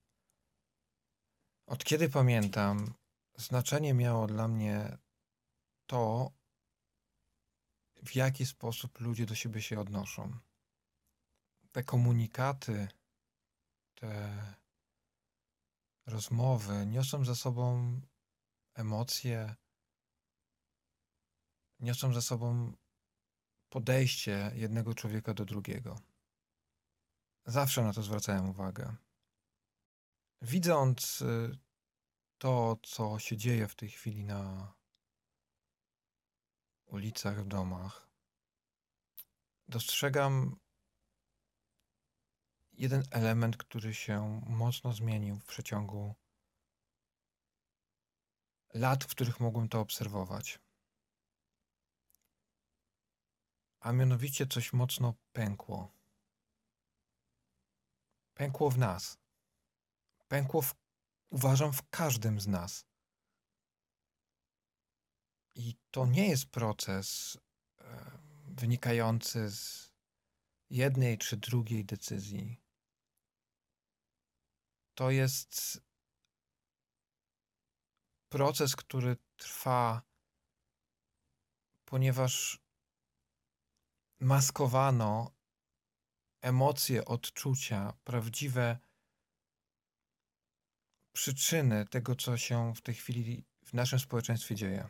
od 1.73 1.85
kiedy 1.85 2.09
pamiętam, 2.09 2.95
znaczenie 3.37 3.95
miało 3.95 4.27
dla 4.27 4.49
mnie 4.49 4.99
to, 5.87 6.31
w 8.05 8.15
jaki 8.15 8.47
sposób 8.47 9.01
ludzie 9.01 9.27
do 9.27 9.35
siebie 9.35 9.63
się 9.63 9.81
odnoszą. 9.81 10.39
Te 11.73 11.85
komunikaty, 11.85 12.89
te 13.95 14.33
rozmowy 16.07 16.87
niosą 16.87 17.25
ze 17.25 17.37
sobą 17.37 18.01
emocje, 18.75 19.55
niosą 21.81 22.15
ze 22.15 22.23
sobą 22.23 22.73
podejście 23.69 24.53
jednego 24.55 24.95
człowieka 24.95 25.35
do 25.35 25.45
drugiego. 25.45 26.01
Zawsze 27.47 27.83
na 27.83 27.93
to 27.93 28.03
zwracałem 28.03 28.51
uwagę. 28.51 28.97
Widząc 30.43 31.23
y, 31.23 31.59
to, 32.39 32.77
co 32.83 33.19
się 33.19 33.37
dzieje 33.37 33.69
w 33.69 33.75
tej 33.75 33.91
chwili 33.91 34.25
na 34.25 34.73
ulicach, 36.87 37.45
w 37.45 37.49
domach, 37.49 38.09
dostrzegam 39.69 40.57
jeden 42.73 43.03
element, 43.11 43.57
który 43.57 43.95
się 43.95 44.41
mocno 44.47 44.93
zmienił 44.93 45.37
w 45.37 45.45
przeciągu 45.45 46.15
lat, 48.75 49.05
w 49.05 49.09
których 49.09 49.41
mogłem 49.41 49.69
to 49.69 49.81
obserwować. 49.81 50.59
A 53.81 53.93
mianowicie 53.93 54.47
coś 54.47 54.73
mocno 54.73 55.15
pękło. 55.33 55.93
Pękło 58.35 58.71
w 58.71 58.79
nas. 58.79 59.22
Pękło, 60.33 60.63
w, 60.63 60.75
uważam, 61.31 61.73
w 61.73 61.89
każdym 61.91 62.41
z 62.41 62.47
nas. 62.47 62.87
I 65.55 65.77
to 65.91 66.07
nie 66.07 66.29
jest 66.29 66.47
proces 66.47 67.39
wynikający 68.45 69.51
z 69.51 69.93
jednej 70.71 71.19
czy 71.19 71.37
drugiej 71.37 71.85
decyzji. 71.85 72.61
To 74.95 75.11
jest 75.11 75.81
proces, 78.29 78.77
który 78.77 79.17
trwa, 79.37 80.03
ponieważ 81.85 82.63
maskowano 84.21 85.35
emocje, 86.41 87.05
odczucia, 87.05 87.93
prawdziwe 88.05 88.79
przyczyny 91.13 91.87
tego, 91.87 92.17
co 92.17 92.37
się 92.37 92.75
w 92.75 92.81
tej 92.81 92.95
chwili 92.95 93.45
w 93.65 93.75
naszym 93.75 93.99
społeczeństwie 93.99 94.55
dzieje. 94.55 94.89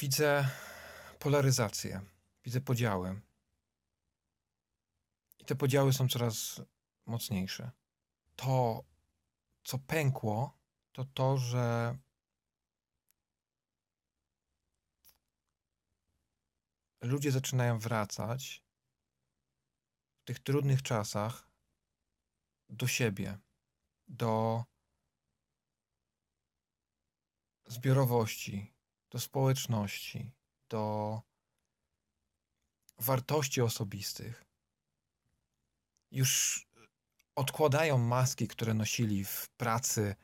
Widzę 0.00 0.48
polaryzację, 1.18 2.00
widzę 2.44 2.60
podziały. 2.60 3.20
I 5.38 5.44
te 5.44 5.54
podziały 5.54 5.92
są 5.92 6.08
coraz 6.08 6.60
mocniejsze. 7.06 7.70
To, 8.36 8.84
co 9.64 9.78
pękło, 9.78 10.58
to 10.92 11.04
to, 11.04 11.38
że 11.38 11.98
ludzie 17.00 17.30
zaczynają 17.30 17.78
wracać 17.78 18.67
tych 20.28 20.38
trudnych 20.38 20.82
czasach 20.82 21.48
do 22.68 22.86
siebie, 22.86 23.38
do 24.08 24.64
zbiorowości, 27.66 28.74
do 29.10 29.20
społeczności, 29.20 30.30
do 30.68 31.22
wartości 32.98 33.60
osobistych. 33.60 34.44
Już 36.10 36.66
odkładają 37.34 37.98
maski, 37.98 38.48
które 38.48 38.74
nosili 38.74 39.24
w 39.24 39.48
pracy, 39.56 40.14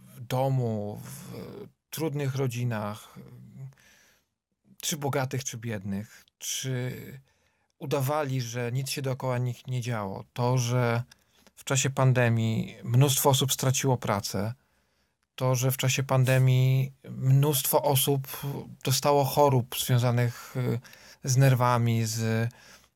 w 0.00 0.20
domu, 0.20 1.00
w 1.04 1.68
trudnych 1.90 2.34
rodzinach, 2.34 3.18
czy 4.82 4.96
bogatych, 4.96 5.44
czy 5.44 5.58
biednych, 5.58 6.24
czy 6.38 7.20
udawali, 7.78 8.40
że 8.40 8.72
nic 8.72 8.90
się 8.90 9.02
dookoła 9.02 9.38
nich 9.38 9.66
nie 9.66 9.80
działo. 9.80 10.24
To, 10.32 10.58
że 10.58 11.02
w 11.54 11.64
czasie 11.64 11.90
pandemii 11.90 12.76
mnóstwo 12.84 13.30
osób 13.30 13.52
straciło 13.52 13.96
pracę, 13.96 14.54
to, 15.34 15.54
że 15.54 15.70
w 15.70 15.76
czasie 15.76 16.02
pandemii 16.02 16.92
mnóstwo 17.10 17.82
osób 17.82 18.28
dostało 18.84 19.24
chorób 19.24 19.76
związanych 19.78 20.54
y, 20.56 20.80
z 21.24 21.36
nerwami, 21.36 22.04
z, 22.04 22.50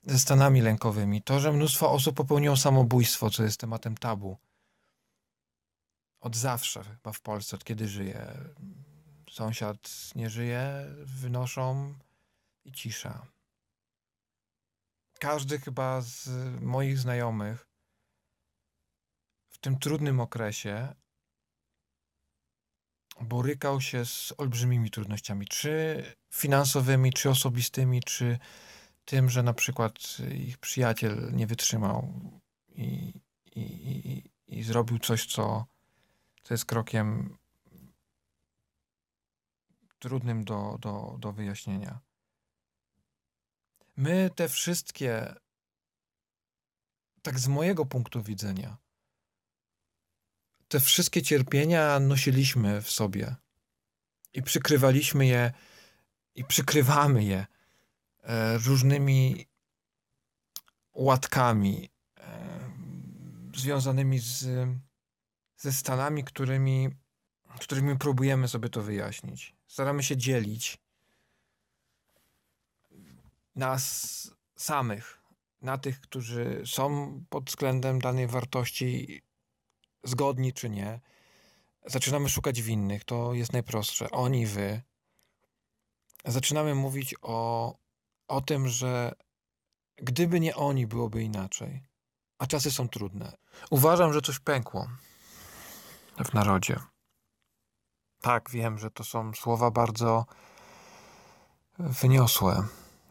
ze 0.06 0.18
stanami 0.18 0.60
lękowymi, 0.60 1.22
to, 1.22 1.40
że 1.40 1.52
mnóstwo 1.52 1.92
osób 1.92 2.16
popełniło 2.16 2.56
samobójstwo, 2.56 3.30
co 3.30 3.42
jest 3.42 3.60
tematem 3.60 3.96
tabu. 3.96 4.36
Od 6.20 6.36
zawsze 6.36 6.84
chyba 6.84 7.12
w 7.12 7.20
Polsce, 7.20 7.56
od 7.56 7.64
kiedy 7.64 7.88
żyję 7.88 8.34
sąsiad 9.30 9.90
nie 10.14 10.30
żyje, 10.30 10.86
wynoszą 11.04 11.94
i 12.64 12.72
cisza. 12.72 13.26
Każdy 15.20 15.58
chyba 15.58 16.00
z 16.00 16.28
moich 16.60 16.98
znajomych 16.98 17.68
w 19.48 19.58
tym 19.58 19.78
trudnym 19.78 20.20
okresie 20.20 20.94
borykał 23.20 23.80
się 23.80 24.04
z 24.04 24.32
olbrzymimi 24.38 24.90
trudnościami, 24.90 25.46
czy 25.46 26.04
finansowymi, 26.32 27.12
czy 27.12 27.30
osobistymi, 27.30 28.02
czy 28.02 28.38
tym, 29.04 29.30
że 29.30 29.42
na 29.42 29.54
przykład 29.54 29.92
ich 30.34 30.58
przyjaciel 30.58 31.30
nie 31.32 31.46
wytrzymał 31.46 32.12
i, 32.68 33.12
i, 33.56 33.60
i, 33.60 34.24
i 34.46 34.62
zrobił 34.62 34.98
coś, 34.98 35.26
co, 35.26 35.66
co 36.42 36.54
jest 36.54 36.64
krokiem 36.64 37.36
trudnym 39.98 40.44
do, 40.44 40.78
do, 40.80 41.16
do 41.18 41.32
wyjaśnienia. 41.32 42.09
My 44.00 44.30
te 44.34 44.48
wszystkie, 44.48 45.34
tak 47.22 47.38
z 47.38 47.48
mojego 47.48 47.86
punktu 47.86 48.22
widzenia, 48.22 48.76
te 50.68 50.80
wszystkie 50.80 51.22
cierpienia 51.22 52.00
nosiliśmy 52.00 52.82
w 52.82 52.90
sobie 52.90 53.36
i 54.32 54.42
przykrywaliśmy 54.42 55.26
je 55.26 55.52
i 56.34 56.44
przykrywamy 56.44 57.24
je 57.24 57.46
e, 58.22 58.58
różnymi 58.58 59.46
łatkami 60.92 61.90
e, 62.18 62.70
związanymi 63.56 64.18
z, 64.18 64.46
ze 65.56 65.72
stanami, 65.72 66.24
którymi, 66.24 66.88
którymi 67.60 67.98
próbujemy 67.98 68.48
sobie 68.48 68.68
to 68.68 68.82
wyjaśnić. 68.82 69.54
Staramy 69.66 70.02
się 70.02 70.16
dzielić 70.16 70.78
nas 73.60 74.30
samych 74.56 75.22
na 75.62 75.78
tych, 75.78 76.00
którzy 76.00 76.62
są 76.66 77.20
pod 77.28 77.44
względem 77.44 78.00
danej 78.00 78.26
wartości 78.26 79.22
zgodni 80.04 80.52
czy 80.52 80.70
nie. 80.70 81.00
Zaczynamy 81.86 82.28
szukać 82.28 82.62
winnych, 82.62 83.04
to 83.04 83.34
jest 83.34 83.52
najprostsze. 83.52 84.10
Oni, 84.10 84.46
wy. 84.46 84.82
Zaczynamy 86.24 86.74
mówić 86.74 87.14
o, 87.22 87.74
o 88.28 88.40
tym, 88.40 88.68
że 88.68 89.12
gdyby 89.96 90.40
nie 90.40 90.56
oni, 90.56 90.86
byłoby 90.86 91.22
inaczej. 91.22 91.82
A 92.38 92.46
czasy 92.46 92.70
są 92.70 92.88
trudne. 92.88 93.32
Uważam, 93.70 94.12
że 94.12 94.20
coś 94.20 94.38
pękło 94.38 94.88
w 96.24 96.34
narodzie 96.34 96.76
Tak, 98.20 98.50
wiem, 98.50 98.78
że 98.78 98.90
to 98.90 99.04
są 99.04 99.32
słowa 99.34 99.70
bardzo 99.70 100.26
wyniosłe, 101.78 102.64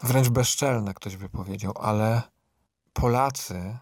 wręcz 0.04 0.30
bezczelne, 0.30 0.94
ktoś 0.94 1.18
by 1.18 1.30
powiedział, 1.30 1.74
ale 1.80 2.22
Polacy, 2.94 3.78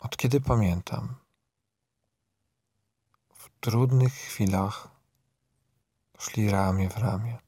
od 0.00 0.16
kiedy 0.16 0.40
pamiętam, 0.40 1.14
w 3.34 3.50
trudnych 3.60 4.12
chwilach 4.12 4.88
szli 6.18 6.50
ramię 6.50 6.90
w 6.90 6.96
ramię, 6.96 7.38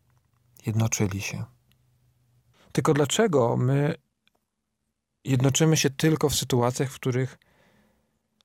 jednoczyli 0.67 1.21
się. 1.21 1.45
Tylko 2.73 2.95
dlaczego 2.95 3.57
my 3.57 3.95
jednoczymy 5.25 5.77
się 5.77 5.91
tylko 5.91 6.29
w 6.29 6.35
sytuacjach, 6.35 6.91
w 6.91 6.95
których 6.95 7.39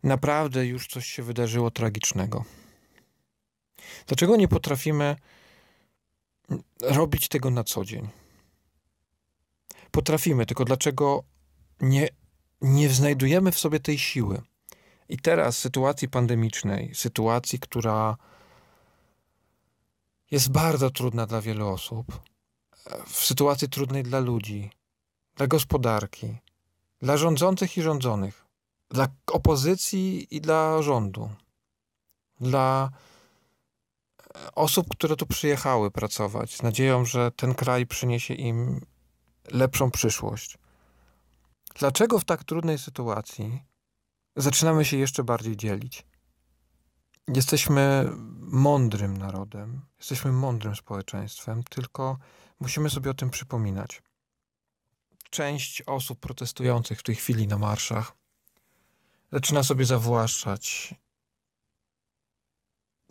naprawdę 0.04 0.66
już 0.66 0.88
coś 0.88 1.08
się 1.08 1.24
wydarzyło 1.24 1.72
tragicznego? 1.72 2.46
Dlaczego 4.08 4.36
nie 4.36 4.48
potrafimy 4.48 5.16
robić 6.82 7.28
tego 7.28 7.50
na 7.50 7.64
co 7.64 7.86
dzień? 7.86 8.23
Potrafimy, 9.94 10.46
tylko 10.46 10.66
dlaczego 10.66 11.24
nie, 11.82 12.08
nie 12.62 12.90
znajdujemy 12.90 13.52
w 13.52 13.60
sobie 13.60 13.80
tej 13.80 13.98
siły? 13.98 14.42
I 15.10 15.18
teraz 15.18 15.58
w 15.58 15.60
sytuacji 15.60 16.10
pandemicznej, 16.10 16.96
sytuacji, 16.96 17.60
która 17.60 18.18
jest 20.32 20.52
bardzo 20.52 20.90
trudna 20.90 21.26
dla 21.26 21.42
wielu 21.42 21.68
osób, 21.68 22.22
w 23.08 23.26
sytuacji 23.26 23.70
trudnej 23.70 24.04
dla 24.04 24.20
ludzi, 24.20 24.72
dla 25.36 25.48
gospodarki, 25.48 26.38
dla 27.00 27.18
rządzących 27.18 27.78
i 27.78 27.82
rządzonych, 27.82 28.46
dla 28.90 29.08
opozycji 29.28 30.36
i 30.36 30.42
dla 30.42 30.82
rządu, 30.82 31.30
dla 32.42 32.90
osób, 34.56 34.88
które 34.90 35.16
tu 35.16 35.26
przyjechały 35.26 35.92
pracować, 35.92 36.56
z 36.56 36.62
nadzieją, 36.62 37.06
że 37.06 37.32
ten 37.32 37.56
kraj 37.56 37.86
przyniesie 37.86 38.34
im 38.34 38.82
lepszą 39.52 39.92
przyszłość. 39.92 40.58
Dlaczego 41.80 42.20
w 42.20 42.26
tak 42.26 42.44
trudnej 42.44 42.78
sytuacji 42.78 43.64
zaczynamy 44.36 44.86
się 44.86 44.98
jeszcze 44.98 45.24
bardziej 45.24 45.58
dzielić? 45.58 46.06
Jesteśmy 47.28 48.10
mądrym 48.40 49.18
narodem, 49.18 49.82
jesteśmy 50.00 50.32
mądrym 50.32 50.76
społeczeństwem, 50.76 51.64
tylko 51.64 52.18
musimy 52.60 52.90
sobie 52.90 53.12
o 53.12 53.14
tym 53.14 53.30
przypominać. 53.30 54.02
Część 55.30 55.82
osób 55.82 56.20
protestujących 56.20 57.00
w 57.00 57.04
tej 57.04 57.16
chwili 57.16 57.48
na 57.48 57.58
marszach 57.58 58.16
zaczyna 59.32 59.64
sobie 59.64 59.86
zawłaszczać 59.86 60.96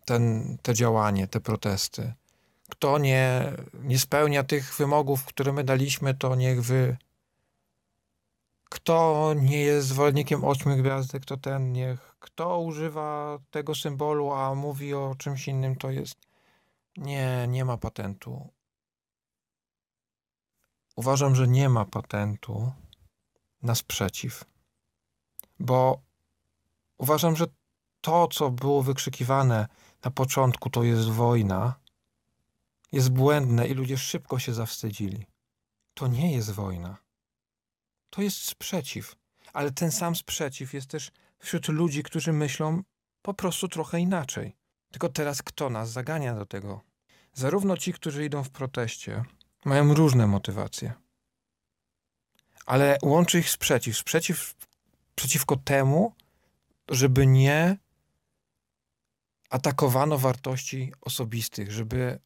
ten, 0.05 0.57
te 0.63 0.75
działanie, 0.75 1.29
te 1.29 1.41
protesty. 1.41 2.15
Kto 2.73 2.99
nie, 2.99 3.53
nie 3.75 3.99
spełnia 3.99 4.45
tych 4.45 4.75
wymogów, 4.75 5.25
które 5.25 5.53
my 5.53 5.65
daliśmy, 5.65 6.15
to 6.15 6.35
niech 6.35 6.63
wy. 6.63 6.97
Kto 8.65 9.35
nie 9.37 9.61
jest 9.61 9.89
zwolennikiem 9.89 10.45
ośmiu 10.45 10.77
gwiazdek, 10.77 11.25
to 11.25 11.37
ten 11.37 11.73
niech. 11.73 12.17
Kto 12.21 12.59
używa 12.59 13.39
tego 13.51 13.75
symbolu, 13.75 14.33
a 14.33 14.55
mówi 14.55 14.95
o 14.95 15.15
czymś 15.19 15.49
innym, 15.49 15.77
to 15.77 15.91
jest. 15.91 16.17
Nie, 16.97 17.47
nie 17.49 17.65
ma 17.65 17.77
patentu. 17.77 18.49
Uważam, 20.97 21.35
że 21.35 21.49
nie 21.49 21.69
ma 21.69 21.85
patentu 21.85 22.73
na 23.63 23.75
sprzeciw, 23.75 24.45
bo 25.61 26.01
uważam, 26.99 27.37
że 27.37 27.47
to, 28.01 28.29
co 28.29 28.51
było 28.51 28.83
wykrzykiwane 28.83 29.69
na 30.05 30.11
początku 30.11 30.71
to 30.71 30.83
jest 30.83 31.11
wojna, 31.11 31.82
jest 32.93 33.11
błędne 33.11 33.69
i 33.69 33.75
ludzie 33.75 33.99
szybko 33.99 34.39
się 34.39 34.55
zawstydzili. 34.55 35.27
To 35.95 36.07
nie 36.07 36.33
jest 36.33 36.51
wojna. 36.51 36.97
To 38.11 38.23
jest 38.23 38.37
sprzeciw. 38.37 39.17
Ale 39.53 39.71
ten 39.73 39.91
sam 39.91 40.17
sprzeciw 40.17 40.75
jest 40.75 40.87
też 40.87 41.11
wśród 41.39 41.69
ludzi, 41.69 42.03
którzy 42.03 42.33
myślą 42.33 42.83
po 43.23 43.35
prostu 43.35 43.69
trochę 43.69 44.01
inaczej. 44.01 44.57
Tylko 44.91 45.09
teraz 45.09 45.43
kto 45.43 45.71
nas 45.71 45.91
zagania 45.91 46.35
do 46.35 46.47
tego? 46.47 46.81
Zarówno 47.33 47.77
ci, 47.77 47.93
którzy 47.93 48.25
idą 48.25 48.45
w 48.45 48.51
proteście, 48.51 49.25
mają 49.65 49.95
różne 49.95 50.27
motywacje. 50.27 50.93
Ale 52.67 52.99
łączy 53.03 53.39
ich 53.39 53.51
sprzeciw. 53.51 53.97
Sprzeciw 53.99 54.55
przeciwko 55.15 55.57
temu, 55.57 56.15
żeby 56.89 57.27
nie 57.27 57.79
atakowano 59.51 60.19
wartości 60.19 60.93
osobistych, 61.01 61.73
żeby 61.73 62.19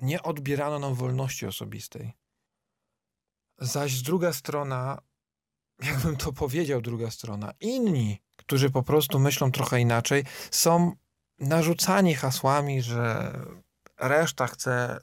nie 0.00 0.22
odbierano 0.22 0.78
nam 0.78 0.94
wolności 0.94 1.46
osobistej. 1.46 2.12
Zaś 3.58 4.02
druga 4.02 4.32
strona, 4.32 5.02
jakbym 5.82 6.16
to 6.16 6.32
powiedział, 6.32 6.80
druga 6.80 7.10
strona, 7.10 7.52
inni, 7.60 8.18
którzy 8.36 8.70
po 8.70 8.82
prostu 8.82 9.18
myślą 9.18 9.52
trochę 9.52 9.80
inaczej, 9.80 10.24
są 10.50 10.92
narzucani 11.38 12.14
hasłami, 12.14 12.82
że 12.82 13.32
reszta 13.98 14.46
chce 14.46 15.00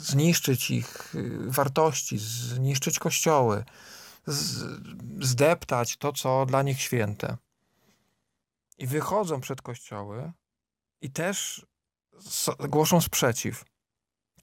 zniszczyć 0.00 0.70
ich 0.70 1.14
y, 1.14 1.50
wartości, 1.50 2.18
zniszczyć 2.18 2.98
kościoły, 2.98 3.64
zdeptać 5.20 5.96
to, 5.96 6.12
co 6.12 6.46
dla 6.46 6.62
nich 6.62 6.80
święte 6.80 7.36
i 8.78 8.86
wychodzą 8.86 9.40
przed 9.40 9.62
kościoły 9.62 10.32
i 11.00 11.10
też 11.10 11.66
głoszą 12.68 13.00
sprzeciw. 13.00 13.64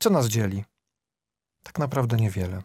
Co 0.04 0.10
nas 0.10 0.28
dzieli? 0.28 0.63
Tak 1.63 1.80
naprawdę 1.80 2.18
niewiele. 2.18 2.63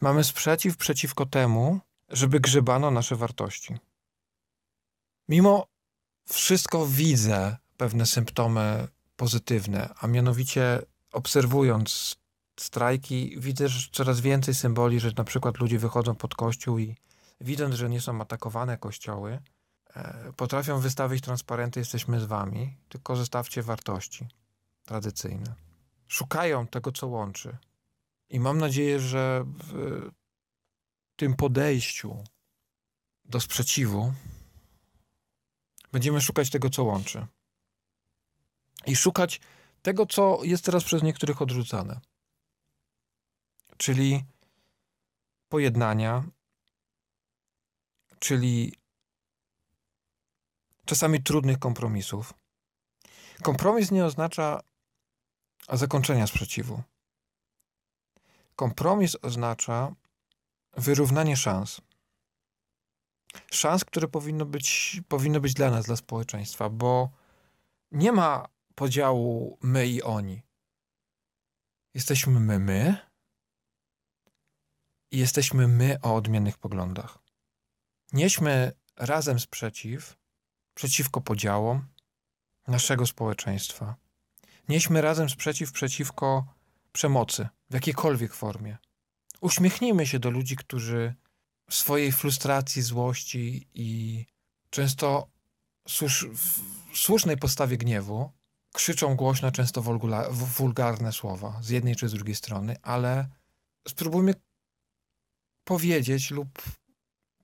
Mamy 0.00 0.24
sprzeciw 0.24 0.76
przeciwko 0.76 1.26
temu, 1.26 1.80
żeby 2.08 2.40
grzebano 2.40 2.90
nasze 2.90 3.16
wartości. 3.16 3.76
Mimo 5.28 5.66
wszystko 6.28 6.86
widzę 6.86 7.56
pewne 7.76 8.06
symptomy 8.06 8.88
pozytywne, 9.16 9.94
a 10.00 10.06
mianowicie 10.06 10.82
obserwując 11.12 12.16
strajki, 12.60 13.36
widzę 13.38 13.68
że 13.68 13.88
coraz 13.92 14.20
więcej 14.20 14.54
symboli, 14.54 15.00
że 15.00 15.12
na 15.16 15.24
przykład 15.24 15.58
ludzie 15.58 15.78
wychodzą 15.78 16.14
pod 16.14 16.34
kościół 16.34 16.78
i 16.78 16.96
widząc, 17.40 17.74
że 17.74 17.88
nie 17.88 18.00
są 18.00 18.20
atakowane 18.20 18.78
kościoły, 18.78 19.38
E, 19.96 20.32
potrafią 20.36 20.80
wystawić 20.80 21.24
transparenty 21.24 21.80
jesteśmy 21.80 22.20
z 22.20 22.24
wami, 22.24 22.76
tylko 22.88 23.16
zostawcie 23.16 23.62
wartości 23.62 24.28
tradycyjne. 24.84 25.65
Szukają 26.08 26.66
tego, 26.66 26.92
co 26.92 27.06
łączy. 27.06 27.56
I 28.28 28.40
mam 28.40 28.58
nadzieję, 28.58 29.00
że 29.00 29.44
w 29.46 30.10
tym 31.16 31.36
podejściu 31.36 32.24
do 33.24 33.40
sprzeciwu 33.40 34.12
będziemy 35.92 36.20
szukać 36.20 36.50
tego, 36.50 36.70
co 36.70 36.84
łączy. 36.84 37.26
I 38.86 38.96
szukać 38.96 39.40
tego, 39.82 40.06
co 40.06 40.38
jest 40.42 40.64
teraz 40.64 40.84
przez 40.84 41.02
niektórych 41.02 41.42
odrzucane. 41.42 42.00
Czyli 43.76 44.24
pojednania, 45.48 46.24
czyli 48.18 48.74
czasami 50.84 51.22
trudnych 51.22 51.58
kompromisów. 51.58 52.34
Kompromis 53.42 53.90
nie 53.90 54.04
oznacza 54.04 54.60
zakończenia 55.72 56.26
sprzeciwu. 56.26 56.82
Kompromis 58.56 59.16
oznacza 59.22 59.94
wyrównanie 60.76 61.36
szans. 61.36 61.80
Szans, 63.50 63.84
które 63.84 64.08
powinno 64.08 64.46
być, 64.46 65.00
powinno 65.08 65.40
być 65.40 65.54
dla 65.54 65.70
nas, 65.70 65.86
dla 65.86 65.96
społeczeństwa, 65.96 66.70
bo 66.70 67.10
nie 67.92 68.12
ma 68.12 68.48
podziału 68.74 69.58
my 69.62 69.86
i 69.86 70.02
oni. 70.02 70.42
Jesteśmy 71.94 72.40
my, 72.40 72.58
my 72.58 72.96
i 75.10 75.18
jesteśmy 75.18 75.68
my 75.68 75.98
o 76.02 76.14
odmiennych 76.14 76.58
poglądach. 76.58 77.18
Nieśmy 78.12 78.72
razem 78.96 79.40
sprzeciw, 79.40 80.16
przeciwko 80.74 81.20
podziałom 81.20 81.86
naszego 82.66 83.06
społeczeństwa. 83.06 83.96
Nieśmy 84.68 85.00
razem 85.00 85.30
sprzeciw 85.30 85.72
przeciwko 85.72 86.54
przemocy 86.92 87.48
w 87.70 87.74
jakiejkolwiek 87.74 88.34
formie. 88.34 88.76
Uśmiechnijmy 89.40 90.06
się 90.06 90.18
do 90.18 90.30
ludzi, 90.30 90.56
którzy 90.56 91.14
w 91.70 91.74
swojej 91.74 92.12
frustracji, 92.12 92.82
złości 92.82 93.68
i 93.74 94.24
często 94.70 95.28
w 96.34 96.60
słusznej 96.98 97.36
postawie 97.36 97.76
gniewu 97.76 98.30
krzyczą 98.72 99.16
głośno, 99.16 99.50
często 99.50 99.82
wulgarne 100.30 101.12
słowa 101.12 101.58
z 101.62 101.68
jednej 101.68 101.96
czy 101.96 102.08
z 102.08 102.12
drugiej 102.12 102.34
strony, 102.34 102.76
ale 102.82 103.28
spróbujmy 103.88 104.34
powiedzieć 105.64 106.30
lub 106.30 106.62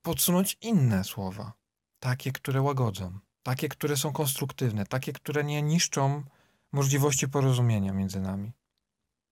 podsunąć 0.01 0.57
inne 0.61 1.03
słowa 1.03 1.53
takie, 1.99 2.31
które 2.31 2.61
łagodzą. 2.61 3.19
takie, 3.43 3.69
które 3.69 3.97
są 3.97 4.13
konstruktywne, 4.13 4.85
takie, 4.85 5.13
które 5.13 5.43
nie 5.43 5.61
niszczą 5.61 6.23
możliwości 6.73 7.27
porozumienia 7.27 7.93
między 7.93 8.19
nami. 8.21 8.51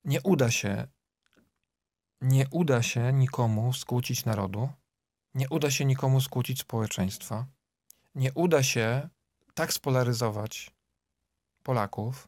Nie 0.04 0.21
uda 0.21 0.51
się, 0.51 0.88
nie 2.21 2.45
uda 2.51 2.84
się 2.84 3.13
nikomu 3.13 3.73
skłócić 3.73 4.25
narodu, 4.25 4.69
nie 5.34 5.49
uda 5.49 5.71
się 5.71 5.86
nikomu 5.86 6.21
skłócić 6.21 6.60
społeczeństwa, 6.60 7.45
nie 8.15 8.34
uda 8.34 8.63
się 8.63 9.10
tak 9.54 9.73
spolaryzować 9.73 10.71
Polaków, 11.63 12.27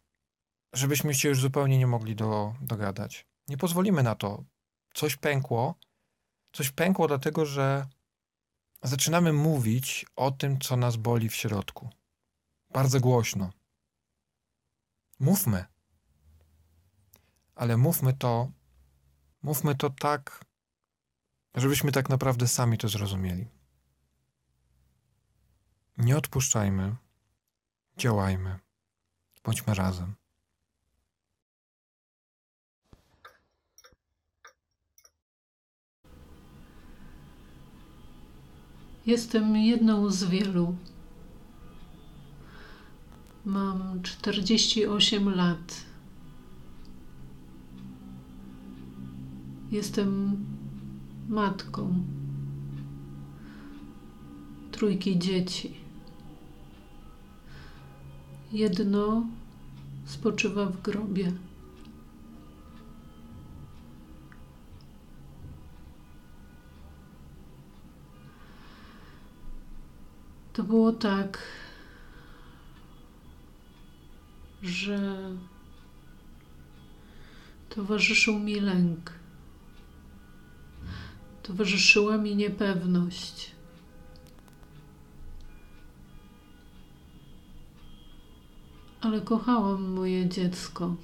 żebyśmy 0.73 1.13
się 1.13 1.30
już 1.30 1.41
zupełnie 1.41 1.78
nie 1.78 1.88
mogli 1.88 2.15
do, 2.15 2.56
dogadać. 2.62 3.28
Nie 3.47 3.58
pozwolimy 3.58 4.04
na 4.04 4.15
to. 4.15 4.43
Coś 4.93 5.15
pękło. 5.15 5.76
Coś 6.52 6.71
pękło 6.71 7.08
dlatego, 7.08 7.45
że 7.45 7.88
zaczynamy 8.84 9.34
mówić 9.34 10.06
o 10.15 10.32
tym, 10.32 10.60
co 10.60 10.78
nas 10.78 10.95
boli 10.95 11.30
w 11.30 11.36
środku. 11.36 11.89
Bardzo 12.69 12.99
głośno. 12.99 13.52
Mówmy. 15.23 15.65
Ale 17.55 17.77
mówmy 17.77 18.13
to, 18.13 18.51
mówmy 19.43 19.75
to 19.75 19.89
tak, 19.89 20.45
żebyśmy 21.55 21.91
tak 21.91 22.09
naprawdę 22.09 22.47
sami 22.47 22.77
to 22.77 22.89
zrozumieli. 22.89 23.47
Nie 25.97 26.17
odpuszczajmy, 26.17 26.95
działajmy, 27.97 28.59
bądźmy 29.43 29.73
razem. 29.73 30.15
Jestem 39.05 39.55
jedną 39.55 40.09
z 40.09 40.23
wielu. 40.23 40.77
Mam 43.45 44.01
48 44.03 45.36
lat. 45.36 45.86
Jestem 49.71 50.38
matką 51.29 52.03
trójki 54.71 55.19
dzieci. 55.19 55.73
Jedno 58.51 59.25
spoczywa 60.06 60.65
w 60.65 60.82
grobie. 60.82 61.32
To 70.53 70.63
było 70.63 70.91
tak, 70.91 71.39
że 74.63 75.17
towarzyszył 77.69 78.39
mi 78.39 78.60
lęk, 78.60 79.12
towarzyszyła 81.43 82.17
mi 82.17 82.36
niepewność. 82.36 83.52
Ale 89.02 89.21
kochałam 89.21 89.84
moje 89.84 90.30
dziecko, 90.30 90.95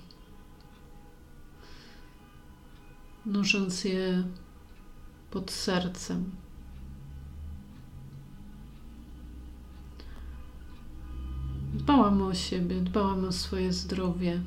nosząc 3.26 3.84
je 3.84 4.24
pod 5.32 5.52
sercem. 5.52 6.32
Dbałam 11.80 12.22
o 12.22 12.34
siebie, 12.34 12.82
dbałam 12.82 13.26
o 13.26 13.32
swoje 13.32 13.74
zdrowie. 13.74 14.42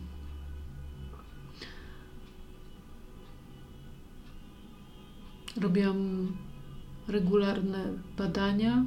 Robiłam 5.61 6.33
regularne 7.09 7.92
badania, 8.18 8.85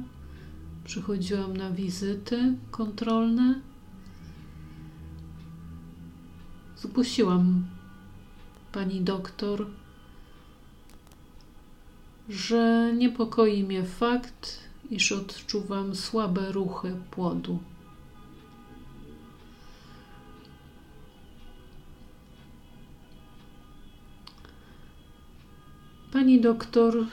przychodziłam 0.84 1.56
na 1.56 1.70
wizyty 1.70 2.54
kontrolne. 2.70 3.60
Zgłosiłam 6.76 7.66
pani 8.72 9.00
doktor, 9.00 9.66
że 12.28 12.92
niepokoi 12.96 13.64
mnie 13.64 13.84
fakt, 13.84 14.58
iż 14.90 15.12
odczuwam 15.12 15.94
słabe 15.94 16.52
ruchy 16.52 16.96
płodu. 17.10 17.58
Pani 26.12 26.40
doktor, 26.40 27.06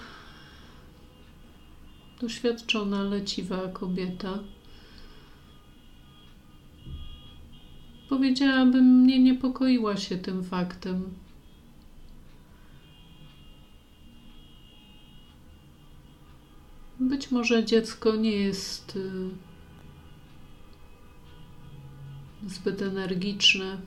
doświadczona, 2.22 3.04
leciwa 3.04 3.68
kobieta, 3.68 4.40
powiedziałabym, 8.10 9.08
nie 9.08 9.20
niepokoiła 9.20 9.98
się 9.98 10.18
tym 10.18 10.44
faktem. 10.44 11.14
Być 17.00 17.32
może 17.32 17.66
dziecko 17.66 18.16
nie 18.16 18.32
jest 18.32 18.96
y, 18.96 19.30
zbyt 22.48 22.82
energiczne. 22.82 23.78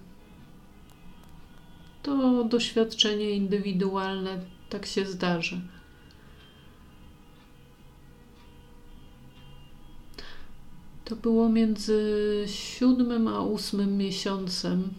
To 2.02 2.44
doświadczenie 2.44 3.30
indywidualne 3.30 4.55
tak 4.70 4.86
się 4.86 5.06
zdarzy. 5.06 5.60
To 11.04 11.16
było 11.16 11.48
między 11.48 12.44
siódmym 12.46 13.28
a 13.28 13.40
ósmym 13.40 13.96
miesiącem. 13.96 14.94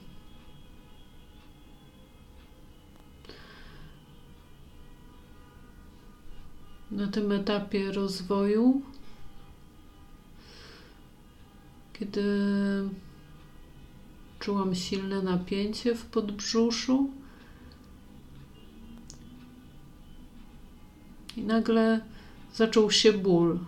Na 6.92 7.08
tym 7.08 7.32
etapie 7.32 7.92
rozwoju, 7.92 8.82
kiedy 11.94 12.24
czułam 14.40 14.76
silne 14.76 15.22
napięcie 15.22 15.96
w 15.96 16.06
podbrzuszu, 16.06 17.10
I 21.38 21.44
nagle 21.44 22.02
zaczął 22.54 22.92
się 22.92 23.14
ból. 23.14 23.60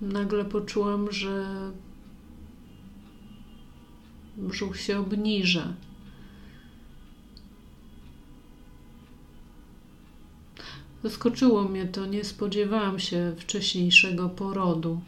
Nagle 0.00 0.44
poczułam, 0.44 1.12
że 1.12 1.46
brzuch 4.36 4.80
się 4.80 4.98
obniża. 4.98 5.74
Zaskoczyło 11.02 11.62
mnie 11.62 11.86
to, 11.86 12.06
nie 12.06 12.24
spodziewałam 12.24 12.98
się 12.98 13.34
wcześniejszego 13.36 14.28
porodu. 14.28 15.00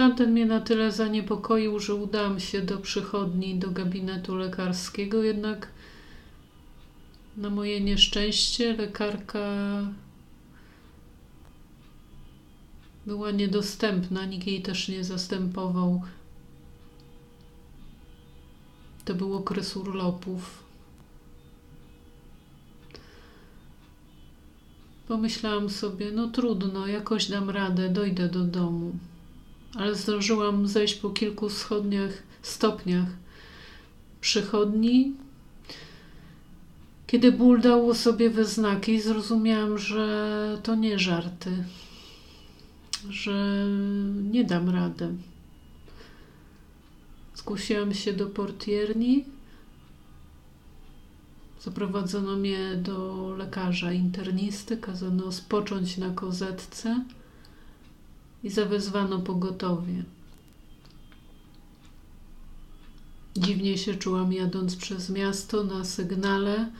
Stan 0.00 0.16
ten 0.16 0.32
mnie 0.32 0.46
na 0.46 0.60
tyle 0.60 0.92
zaniepokoił, 0.92 1.78
że 1.78 1.94
udałam 1.94 2.40
się 2.40 2.62
do 2.62 2.78
przychodni, 2.78 3.58
do 3.58 3.70
gabinetu 3.70 4.36
lekarskiego, 4.36 5.22
jednak 5.22 5.68
na 7.36 7.50
moje 7.50 7.80
nieszczęście 7.80 8.76
lekarka 8.76 9.48
była 13.06 13.30
niedostępna, 13.30 14.24
nikt 14.24 14.46
jej 14.46 14.62
też 14.62 14.88
nie 14.88 15.04
zastępował. 15.04 16.02
To 19.04 19.14
był 19.14 19.34
okres 19.34 19.76
urlopów. 19.76 20.64
Pomyślałam 25.08 25.70
sobie, 25.70 26.12
no 26.12 26.28
trudno, 26.28 26.86
jakoś 26.86 27.28
dam 27.28 27.50
radę, 27.50 27.88
dojdę 27.88 28.28
do 28.28 28.44
domu 28.44 28.92
ale 29.74 29.94
zdążyłam 29.94 30.68
zejść 30.68 30.94
po 30.94 31.10
kilku 31.10 31.50
schodniach, 31.50 32.22
stopniach 32.42 33.06
przychodni. 34.20 35.14
Kiedy 37.06 37.32
ból 37.32 37.60
dał 37.60 37.94
sobie 37.94 38.30
we 38.30 38.44
znaki, 38.44 39.00
zrozumiałam, 39.00 39.78
że 39.78 40.58
to 40.62 40.74
nie 40.74 40.98
żarty, 40.98 41.64
że 43.10 43.66
nie 44.30 44.44
dam 44.44 44.68
rady. 44.68 45.08
Zgłosiłam 47.34 47.94
się 47.94 48.12
do 48.12 48.26
portierni. 48.26 49.24
Zaprowadzono 51.60 52.36
mnie 52.36 52.76
do 52.76 53.28
lekarza 53.38 53.92
internisty, 53.92 54.76
kazano 54.76 55.32
spocząć 55.32 55.98
na 55.98 56.10
kozetce 56.10 57.04
i 58.42 58.50
zawezwano 58.50 59.18
pogotowie. 59.18 60.04
Dziwnie 63.36 63.78
się 63.78 63.94
czułam 63.94 64.32
jadąc 64.32 64.76
przez 64.76 65.10
miasto 65.10 65.64
na 65.64 65.84
sygnale, 65.84 66.70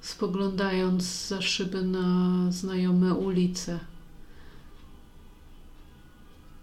spoglądając 0.00 1.28
za 1.28 1.42
szyby 1.42 1.82
na 1.82 2.36
znajome 2.52 3.14
ulice. 3.14 3.80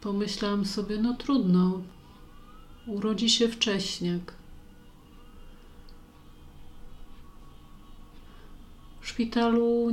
Pomyślałam 0.01 0.65
sobie, 0.65 0.97
no 0.97 1.13
trudno, 1.13 1.81
urodzi 2.87 3.29
się 3.29 3.47
wcześniak. 3.47 4.33
W 9.01 9.07
szpitalu 9.07 9.87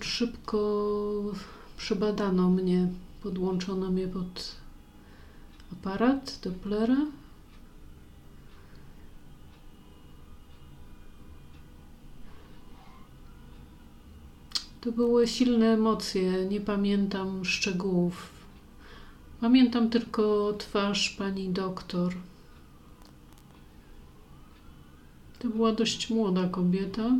szybko 0.00 0.60
przebadano 1.80 2.50
mnie, 2.50 2.88
podłączono 3.22 3.90
mnie 3.90 4.08
pod 4.08 4.56
aparat 5.72 6.40
Dopplera. 6.42 6.96
To 14.80 14.92
były 14.92 15.28
silne 15.28 15.66
emocje, 15.66 16.46
nie 16.46 16.60
pamiętam 16.60 17.44
szczegółów. 17.44 18.30
Pamiętam 19.40 19.90
tylko 19.90 20.52
twarz 20.58 21.10
pani 21.10 21.48
doktor. 21.48 22.14
To 25.38 25.48
była 25.48 25.72
dość 25.72 26.10
młoda 26.10 26.48
kobieta. 26.48 27.10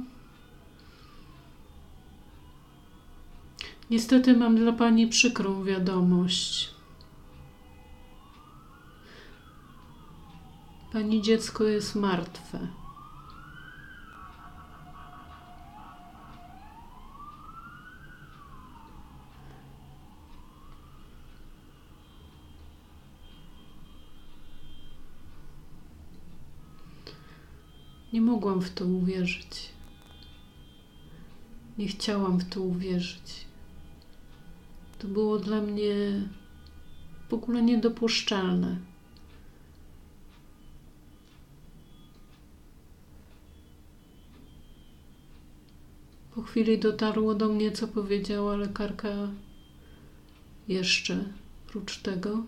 Niestety 3.91 4.37
mam 4.37 4.57
dla 4.57 4.73
pani 4.73 5.07
przykrą 5.07 5.65
wiadomość. 5.65 6.71
Pani 10.93 11.23
dziecko 11.23 11.65
jest 11.65 11.95
martwe. 11.95 12.69
Nie 28.13 28.21
mogłam 28.21 28.61
w 28.61 28.71
to 28.71 28.85
uwierzyć. 28.85 29.71
Nie 31.79 31.89
chciałam 31.89 32.39
w 32.39 32.49
to 32.49 32.61
uwierzyć. 32.61 33.50
To 35.01 35.09
było 35.09 35.39
dla 35.39 35.61
mnie 35.61 35.95
w 37.29 37.35
ogóle 37.35 37.63
niedopuszczalne. 37.63 38.77
Po 46.35 46.43
chwili 46.43 46.79
dotarło 46.79 47.35
do 47.35 47.49
mnie, 47.49 47.73
co 47.73 47.89
powiedziała 47.89 48.57
lekarka 48.57 49.09
jeszcze 50.69 51.25
prócz 51.67 51.99
tego. 51.99 52.45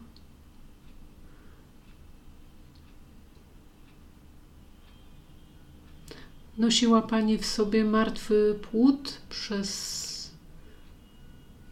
Nosiła 6.59 7.03
pani 7.03 7.39
w 7.39 7.47
sobie 7.47 7.85
martwy 7.85 8.59
płód 8.71 9.19
przez 9.31 10.12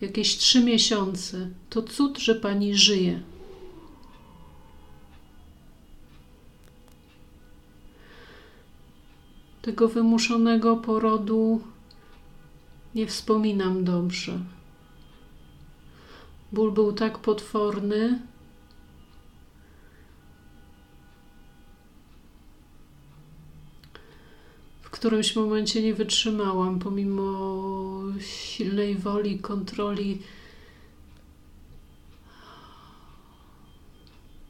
jakieś 0.00 0.36
trzy 0.36 0.64
miesiące. 0.64 1.50
To 1.70 1.82
cud, 1.82 2.18
że 2.18 2.34
pani 2.34 2.74
żyje. 2.74 3.20
Tego 9.62 9.88
wymuszonego 9.88 10.76
porodu 10.76 11.60
nie 12.94 13.06
wspominam 13.06 13.84
dobrze. 13.84 14.38
Ból 16.52 16.72
był 16.72 16.92
tak 16.92 17.18
potworny, 17.18 18.20
w 24.82 24.90
którymś 24.90 25.36
momencie 25.36 25.82
nie 25.82 25.94
wytrzymałam, 25.94 26.78
pomimo 26.78 27.89
silnej 28.20 28.96
woli, 28.96 29.38
kontroli. 29.38 30.22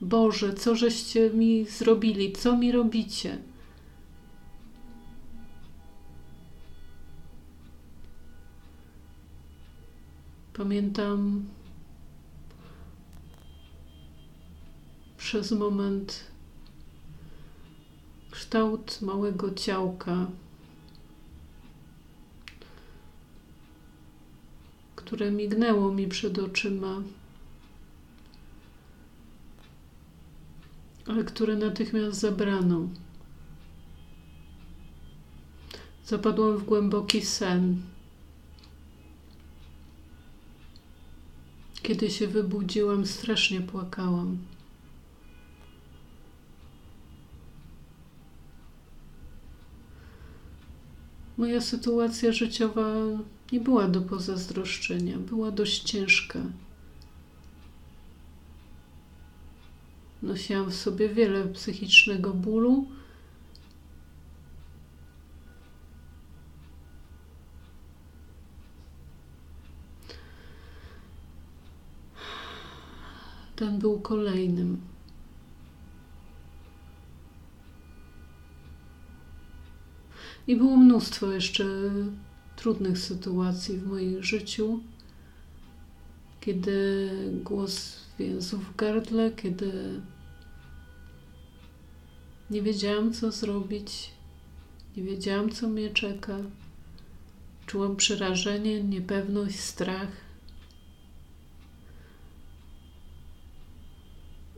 Boże, 0.01 0.55
co 0.55 0.77
żeście 0.77 1.31
mi 1.31 1.65
zrobili? 1.65 2.33
Co 2.33 2.57
mi 2.57 2.73
robicie? 2.73 3.39
Pamiętam 10.53 11.45
przez 15.17 15.53
moment 15.53 16.25
kształt 18.31 19.03
małego 19.03 19.55
ciałka, 19.55 20.27
które 25.11 25.31
mignęło 25.31 25.93
mi 25.93 26.09
przed 26.09 26.39
oczyma, 26.39 27.03
ale 31.07 31.25
które 31.25 31.57
natychmiast 31.57 32.21
zabrano. 32.21 32.89
Zapadłam 36.05 36.57
w 36.57 36.65
głęboki 36.65 37.23
sen. 37.23 37.83
Kiedy 41.83 42.11
się 42.11 42.27
wybudziłam, 42.27 43.07
strasznie 43.07 43.61
płakałam. 43.61 44.39
Moja 51.37 51.61
sytuacja 51.61 52.33
życiowa 52.33 52.95
nie 53.53 53.61
była 53.61 53.89
do 53.89 54.01
pozazdroszczenia, 54.01 55.19
była 55.19 55.51
dość 55.51 55.83
ciężka. 55.83 56.39
Nosiłam 60.23 60.71
w 60.71 60.75
sobie 60.75 61.09
wiele 61.09 61.45
psychicznego 61.45 62.35
bólu. 62.35 62.89
Ten 73.57 73.79
był 73.79 74.01
kolejnym. 74.01 74.81
I 80.47 80.57
było 80.57 80.77
mnóstwo 80.77 81.33
jeszcze 81.33 81.65
trudnych 82.61 82.99
sytuacji 82.99 83.79
w 83.79 83.87
moim 83.87 84.23
życiu, 84.23 84.81
kiedy 86.41 87.11
głos 87.45 87.97
więzł 88.19 88.59
w 88.59 88.77
gardle, 88.77 89.31
kiedy 89.31 90.01
nie 92.51 92.63
wiedziałam, 92.63 93.13
co 93.13 93.33
zrobić, 93.33 94.11
nie 94.97 95.03
wiedziałam, 95.03 95.51
co 95.51 95.69
mnie 95.69 95.91
czeka. 95.91 96.37
Czułam 97.67 97.97
przerażenie, 97.97 98.85
niepewność, 98.85 99.61
strach. 99.61 100.11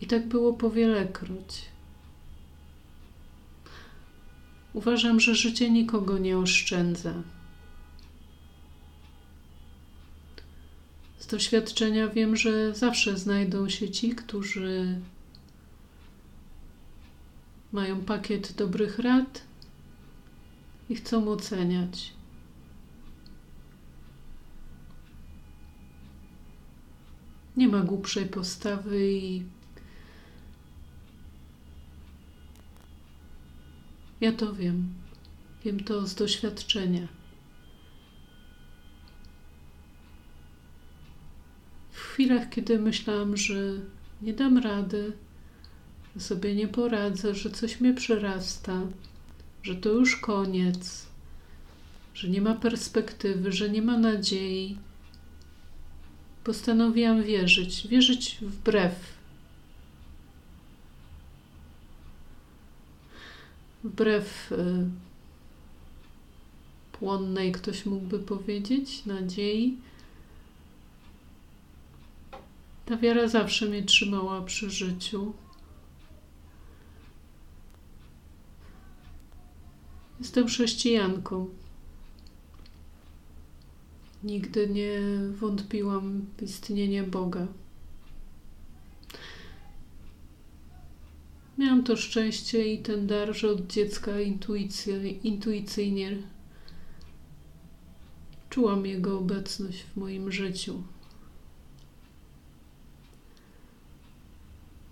I 0.00 0.06
tak 0.06 0.28
było 0.28 0.52
powielekroć. 0.52 1.62
Uważam, 4.72 5.20
że 5.20 5.34
życie 5.34 5.70
nikogo 5.70 6.18
nie 6.18 6.38
oszczędza. 6.38 7.14
Z 11.22 11.26
doświadczenia 11.26 12.08
wiem, 12.08 12.36
że 12.36 12.74
zawsze 12.74 13.18
znajdą 13.18 13.68
się 13.68 13.90
ci, 13.90 14.10
którzy 14.14 15.00
mają 17.72 18.00
pakiet 18.00 18.52
dobrych 18.52 18.98
rad 18.98 19.42
i 20.88 20.96
chcą 20.96 21.28
oceniać. 21.28 22.12
Nie 27.56 27.68
ma 27.68 27.80
głupszej 27.80 28.26
postawy 28.26 29.12
i 29.12 29.42
Ja 34.20 34.32
to 34.32 34.52
wiem. 34.52 34.94
Wiem 35.64 35.84
to 35.84 36.06
z 36.06 36.14
doświadczenia. 36.14 37.08
W 41.92 42.01
chwilach, 42.12 42.50
kiedy 42.50 42.78
myślałam, 42.78 43.36
że 43.36 43.54
nie 44.22 44.32
dam 44.32 44.58
rady, 44.58 45.12
sobie 46.18 46.54
nie 46.54 46.68
poradzę, 46.68 47.34
że 47.34 47.50
coś 47.50 47.80
mnie 47.80 47.94
przerasta, 47.94 48.80
że 49.62 49.74
to 49.74 49.88
już 49.88 50.16
koniec, 50.16 51.06
że 52.14 52.28
nie 52.28 52.40
ma 52.40 52.54
perspektywy, 52.54 53.52
że 53.52 53.70
nie 53.70 53.82
ma 53.82 53.98
nadziei, 53.98 54.78
postanowiłam 56.44 57.22
wierzyć, 57.22 57.88
wierzyć 57.88 58.38
wbrew. 58.42 58.94
Wbrew 63.84 64.52
y, 64.52 64.56
płonnej, 66.92 67.52
ktoś 67.52 67.86
mógłby 67.86 68.18
powiedzieć, 68.18 69.06
nadziei. 69.06 69.76
Ta 72.86 72.96
wiara 72.96 73.28
zawsze 73.28 73.66
mnie 73.66 73.82
trzymała 73.82 74.42
przy 74.42 74.70
życiu. 74.70 75.32
Jestem 80.20 80.46
chrześcijanką. 80.46 81.48
Nigdy 84.24 84.68
nie 84.68 85.00
wątpiłam 85.40 86.26
w 86.36 86.42
istnienie 86.42 87.02
Boga. 87.02 87.46
Miałam 91.58 91.84
to 91.84 91.96
szczęście 91.96 92.72
i 92.72 92.78
ten 92.78 93.06
dar, 93.06 93.36
że 93.36 93.50
od 93.50 93.66
dziecka 93.66 94.12
intuicyjnie 95.22 96.16
czułam 98.50 98.86
Jego 98.86 99.18
obecność 99.18 99.82
w 99.82 99.96
moim 99.96 100.32
życiu. 100.32 100.82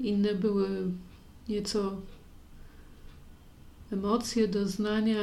Inne 0.01 0.35
były 0.35 0.69
nieco 1.49 2.01
emocje, 3.93 4.49
doznania, 4.49 5.21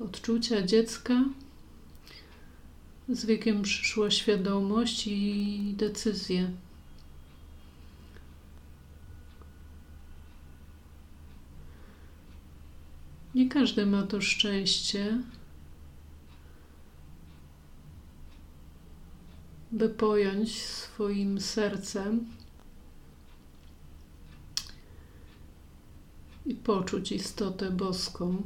odczucia 0.00 0.62
dziecka. 0.62 1.24
Z 3.08 3.24
wiekiem 3.24 3.62
przyszła 3.62 4.10
świadomość 4.10 5.06
i 5.06 5.74
decyzje. 5.76 6.50
Nie 13.34 13.48
każdy 13.48 13.86
ma 13.86 14.02
to 14.02 14.20
szczęście, 14.20 15.18
by 19.72 19.88
pojąć 19.88 20.62
swoim 20.62 21.40
sercem 21.40 22.26
i 26.50 26.54
poczuć 26.54 27.12
istotę 27.12 27.70
boską. 27.70 28.42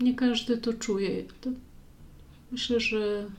Nie 0.00 0.14
każdy 0.14 0.58
to 0.58 0.72
czuje. 0.72 1.24
Myślę, 2.52 2.80
że 2.80 3.30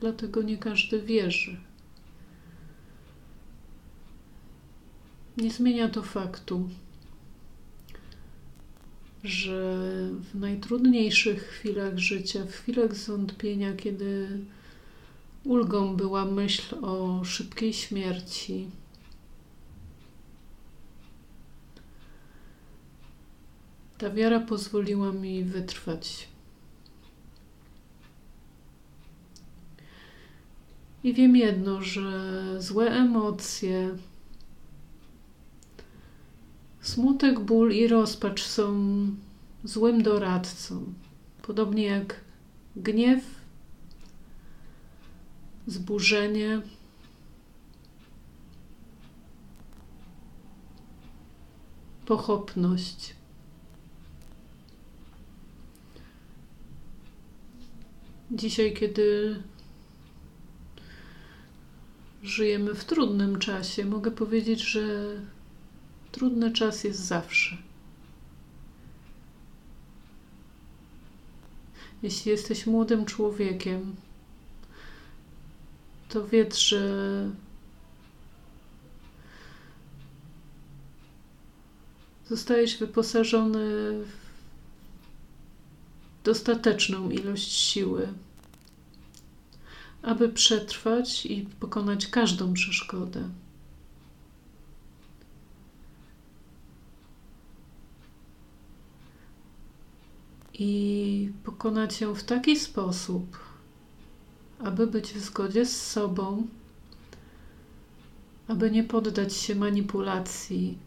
dlatego 0.00 0.42
nie 0.42 0.58
każdy 0.58 1.02
wierzy. 1.02 1.56
Nie 5.36 5.50
zmienia 5.50 5.88
to 5.88 6.02
faktu, 6.02 6.68
że 9.24 9.78
w 10.32 10.34
najtrudniejszych 10.34 11.42
chwilach 11.42 11.98
życia, 11.98 12.46
w 12.46 12.52
chwilach 12.52 12.96
zwątpienia, 12.96 13.74
kiedy 13.76 14.28
ulgą 15.44 15.96
była 15.96 16.24
myśl 16.24 16.76
o 16.84 17.24
szybkiej 17.24 17.72
śmierci, 17.72 18.68
Ta 24.02 24.10
wiara 24.10 24.40
pozwoliła 24.40 25.12
mi 25.12 25.44
wytrwać. 25.44 26.28
I 31.04 31.14
wiem 31.14 31.36
jedno, 31.36 31.82
że 31.82 32.62
złe 32.62 32.90
emocje, 32.90 33.96
smutek, 36.80 37.40
ból 37.40 37.72
i 37.72 37.88
rozpacz 37.88 38.42
są 38.42 38.74
złym 39.64 40.02
doradcą. 40.02 40.94
Podobnie 41.42 41.84
jak 41.84 42.20
gniew, 42.76 43.24
zburzenie. 45.66 46.62
Pochopność. 52.06 53.21
Dzisiaj, 58.34 58.74
kiedy 58.74 59.36
żyjemy 62.22 62.74
w 62.74 62.84
trudnym 62.84 63.38
czasie, 63.38 63.84
mogę 63.84 64.10
powiedzieć, 64.10 64.60
że 64.60 65.16
trudny 66.12 66.52
czas 66.52 66.84
jest 66.84 67.00
zawsze. 67.00 67.56
Jeśli 72.02 72.30
jesteś 72.30 72.66
młodym 72.66 73.04
człowiekiem, 73.04 73.96
to 76.08 76.26
wiedz, 76.26 76.58
że 76.58 77.30
zostajesz 82.28 82.78
wyposażony 82.78 83.60
w 84.04 84.21
dostateczną 86.24 87.10
ilość 87.10 87.52
siły, 87.52 88.08
aby 90.02 90.28
przetrwać 90.28 91.26
i 91.26 91.46
pokonać 91.60 92.06
każdą 92.06 92.52
przeszkodę. 92.52 93.28
I 100.54 101.30
pokonać 101.44 102.00
ją 102.00 102.14
w 102.14 102.24
taki 102.24 102.56
sposób, 102.56 103.38
aby 104.58 104.86
być 104.86 105.12
w 105.12 105.20
zgodzie 105.20 105.66
z 105.66 105.86
sobą, 105.90 106.46
aby 108.48 108.70
nie 108.70 108.84
poddać 108.84 109.34
się 109.34 109.54
manipulacji 109.54 110.78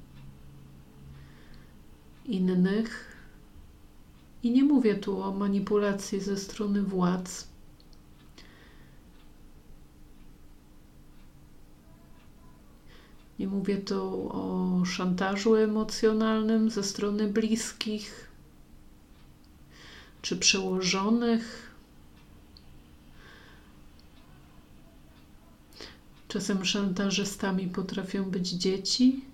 innych, 2.25 3.14
i 4.45 4.51
nie 4.51 4.63
mówię 4.63 4.95
tu 4.95 5.21
o 5.21 5.31
manipulacji 5.31 6.21
ze 6.21 6.37
strony 6.37 6.83
władz. 6.83 7.47
Nie 13.39 13.47
mówię 13.47 13.77
tu 13.77 14.29
o 14.31 14.85
szantażu 14.85 15.55
emocjonalnym 15.55 16.69
ze 16.69 16.83
strony 16.83 17.27
bliskich 17.27 18.29
czy 20.21 20.37
przełożonych. 20.37 21.75
Czasem 26.27 26.65
szantażystami 26.65 27.67
potrafią 27.67 28.23
być 28.23 28.49
dzieci. 28.49 29.25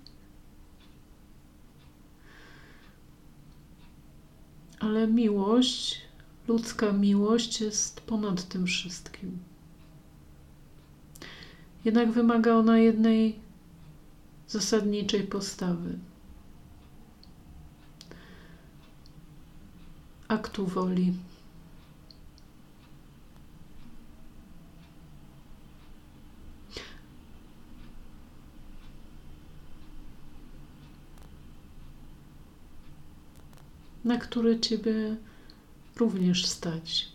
Ale 4.82 5.06
miłość, 5.06 6.00
ludzka 6.48 6.92
miłość 6.92 7.60
jest 7.60 8.00
ponad 8.00 8.48
tym 8.48 8.66
wszystkim. 8.66 9.38
Jednak 11.84 12.12
wymaga 12.12 12.54
ona 12.54 12.78
jednej 12.78 13.38
zasadniczej 14.48 15.22
postawy. 15.22 15.98
Aktu 20.28 20.66
woli. 20.66 21.12
Na 34.04 34.18
które 34.18 34.60
Ciebie 34.60 35.16
również 35.96 36.46
stać. 36.46 37.08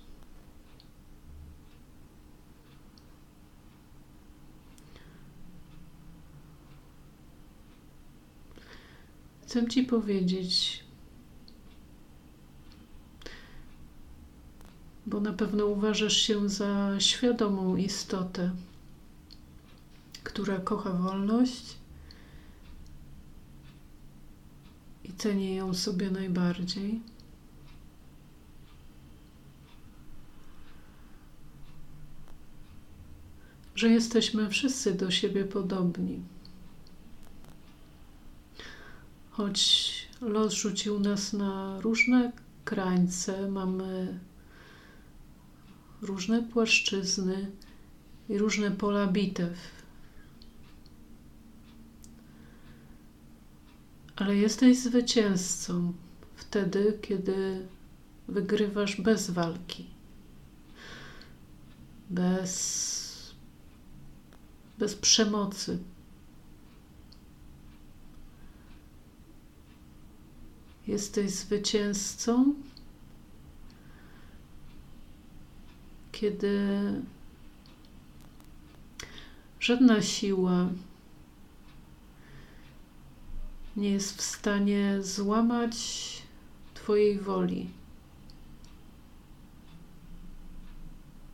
Chcę 9.44 9.68
Ci 9.68 9.84
powiedzieć, 9.84 10.84
bo 15.06 15.20
na 15.20 15.34
pewno 15.34 15.66
uważasz 15.66 16.18
się 16.18 16.50
za 16.50 17.00
świadomą 17.00 17.76
istotę, 17.76 18.52
która 20.24 20.60
kocha 20.60 20.92
wolność 20.92 21.78
i 25.18 25.20
ceni 25.20 25.56
ją 25.56 25.74
sobie 25.74 26.12
najbardziej. 26.12 27.02
Że 33.76 33.90
jesteśmy 33.90 34.50
wszyscy 34.50 34.94
do 34.94 35.12
siebie 35.12 35.46
podobni. 35.46 36.22
Choć 39.32 39.92
los 40.22 40.54
rzucił 40.54 41.00
nas 41.00 41.34
na 41.34 41.82
różne 41.82 42.32
krańce, 42.66 43.52
mamy 43.52 44.20
różne 46.02 46.44
płaszczyzny 46.44 47.52
i 48.30 48.38
różne 48.38 48.72
pola 48.72 49.08
bitew. 49.08 49.77
Ale 54.18 54.36
jesteś 54.36 54.78
zwycięzcą 54.78 55.94
wtedy, 56.36 57.00
kiedy 57.02 57.68
wygrywasz 58.28 59.02
bez 59.02 59.30
walki, 59.30 59.86
bez, 62.10 63.34
bez 64.80 64.96
przemocy. 64.96 65.80
Jesteś 70.88 71.32
zwycięzcą, 71.32 72.54
kiedy 76.12 76.70
żadna 79.60 80.02
siła 80.02 80.70
nie 83.78 83.90
jest 83.90 84.18
w 84.18 84.22
stanie 84.22 84.98
złamać 85.02 85.78
Twojej 86.74 87.20
woli, 87.20 87.70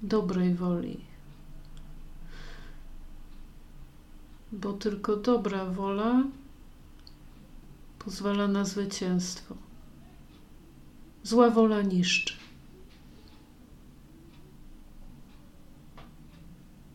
dobrej 0.01 0.53
woli. 0.53 0.99
Bo 4.51 4.73
tylko 4.73 5.15
dobra 5.15 5.65
wola 5.65 6.23
pozwala 7.99 8.47
na 8.47 8.65
zwycięstwo. 8.65 9.55
Zła 11.23 11.49
wola 11.49 11.81
niszczy. 11.81 12.33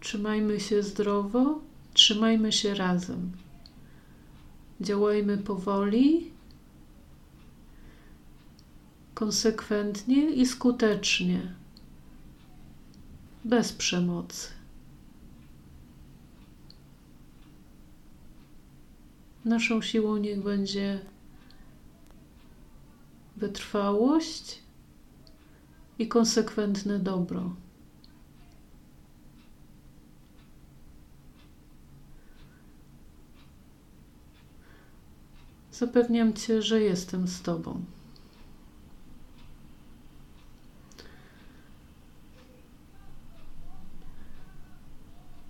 Trzymajmy 0.01 0.61
się 0.61 0.83
zdrowo, 0.83 1.61
trzymajmy 1.95 2.53
się 2.53 2.75
razem. 2.75 3.33
Działajmy 4.81 5.39
powoli, 5.39 6.31
konsekwentnie 9.15 10.31
i 10.31 10.47
skutecznie, 10.47 11.55
bez 13.45 13.73
przemocy. 13.73 14.49
Naszą 19.45 19.83
siłą 19.83 20.17
niech 20.17 20.43
będzie 20.43 21.01
wytrwałość 23.37 24.59
i 25.99 26.09
konsekwentne 26.09 26.99
dobro. 26.99 27.55
Zapewniam 35.79 36.33
Cię, 36.33 36.63
że 36.63 36.81
jestem 36.81 37.29
z 37.29 37.43
Tobą. 37.43 37.85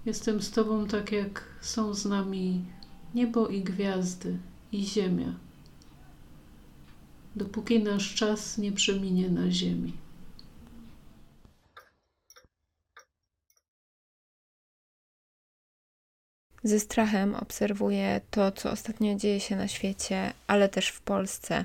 Jestem 0.06 0.42
z 0.42 0.50
Tobą 0.50 0.86
tak, 0.86 1.12
jak 1.12 1.44
są 1.60 1.94
z 1.94 2.04
nami 2.04 2.64
niebo 3.14 3.48
i 3.48 3.62
gwiazdy 3.62 4.38
i 4.72 4.86
ziemia, 4.86 5.34
dopóki 7.36 7.82
nasz 7.82 8.14
czas 8.14 8.58
nie 8.58 8.72
przeminie 8.72 9.30
na 9.30 9.50
ziemi. 9.50 9.92
Ze 16.68 16.80
strachem 16.80 17.34
obserwuję 17.34 18.20
to, 18.30 18.52
co 18.52 18.70
ostatnio 18.70 19.14
dzieje 19.14 19.40
się 19.40 19.56
na 19.56 19.68
świecie, 19.68 20.32
ale 20.46 20.68
też 20.68 20.88
w 20.88 21.00
Polsce. 21.00 21.64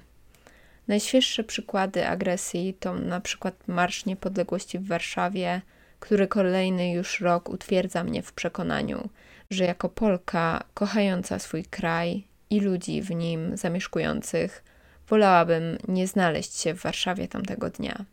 Najświeższe 0.87 1.43
przykłady 1.43 2.07
agresji 2.07 2.73
to 2.79 2.93
na 2.93 3.19
przykład 3.21 3.67
Marsz 3.67 4.05
Niepodległości 4.05 4.79
w 4.79 4.87
Warszawie, 4.87 5.61
który 5.99 6.27
kolejny 6.27 6.91
już 6.91 7.21
rok 7.21 7.49
utwierdza 7.49 8.03
mnie 8.03 8.23
w 8.23 8.33
przekonaniu, 8.33 9.09
że 9.49 9.63
jako 9.63 9.89
Polka 9.89 10.63
kochająca 10.73 11.39
swój 11.39 11.63
kraj 11.63 12.23
i 12.49 12.59
ludzi 12.59 13.01
w 13.01 13.11
nim 13.11 13.57
zamieszkujących, 13.57 14.63
wolałabym 15.07 15.77
nie 15.87 16.07
znaleźć 16.07 16.59
się 16.59 16.73
w 16.73 16.81
Warszawie 16.81 17.27
tamtego 17.27 17.69
dnia. 17.69 18.05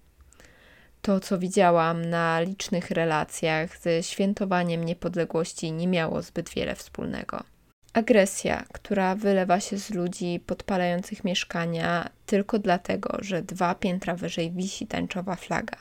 To, 1.03 1.21
co 1.21 1.39
widziałam 1.39 2.05
na 2.05 2.41
licznych 2.41 2.91
relacjach 2.91 3.79
ze 3.79 4.03
świętowaniem 4.03 4.85
niepodległości, 4.85 5.73
nie 5.73 5.89
miało 5.89 6.23
zbyt 6.23 6.51
wiele 6.51 6.75
wspólnego. 6.75 7.45
Agresja, 7.93 8.65
która 8.73 9.15
wylewa 9.15 9.61
się 9.61 9.79
z 9.79 9.91
ludzi 9.91 10.41
podpalających 10.47 11.25
mieszkania 11.25 12.11
tylko 12.27 12.59
dlatego, 12.59 13.19
że 13.21 13.43
dwa 13.43 13.75
piętra 13.75 14.15
wyżej 14.15 14.51
wisi 14.51 14.87
tańczowa 14.87 15.37
flaga. 15.37 15.77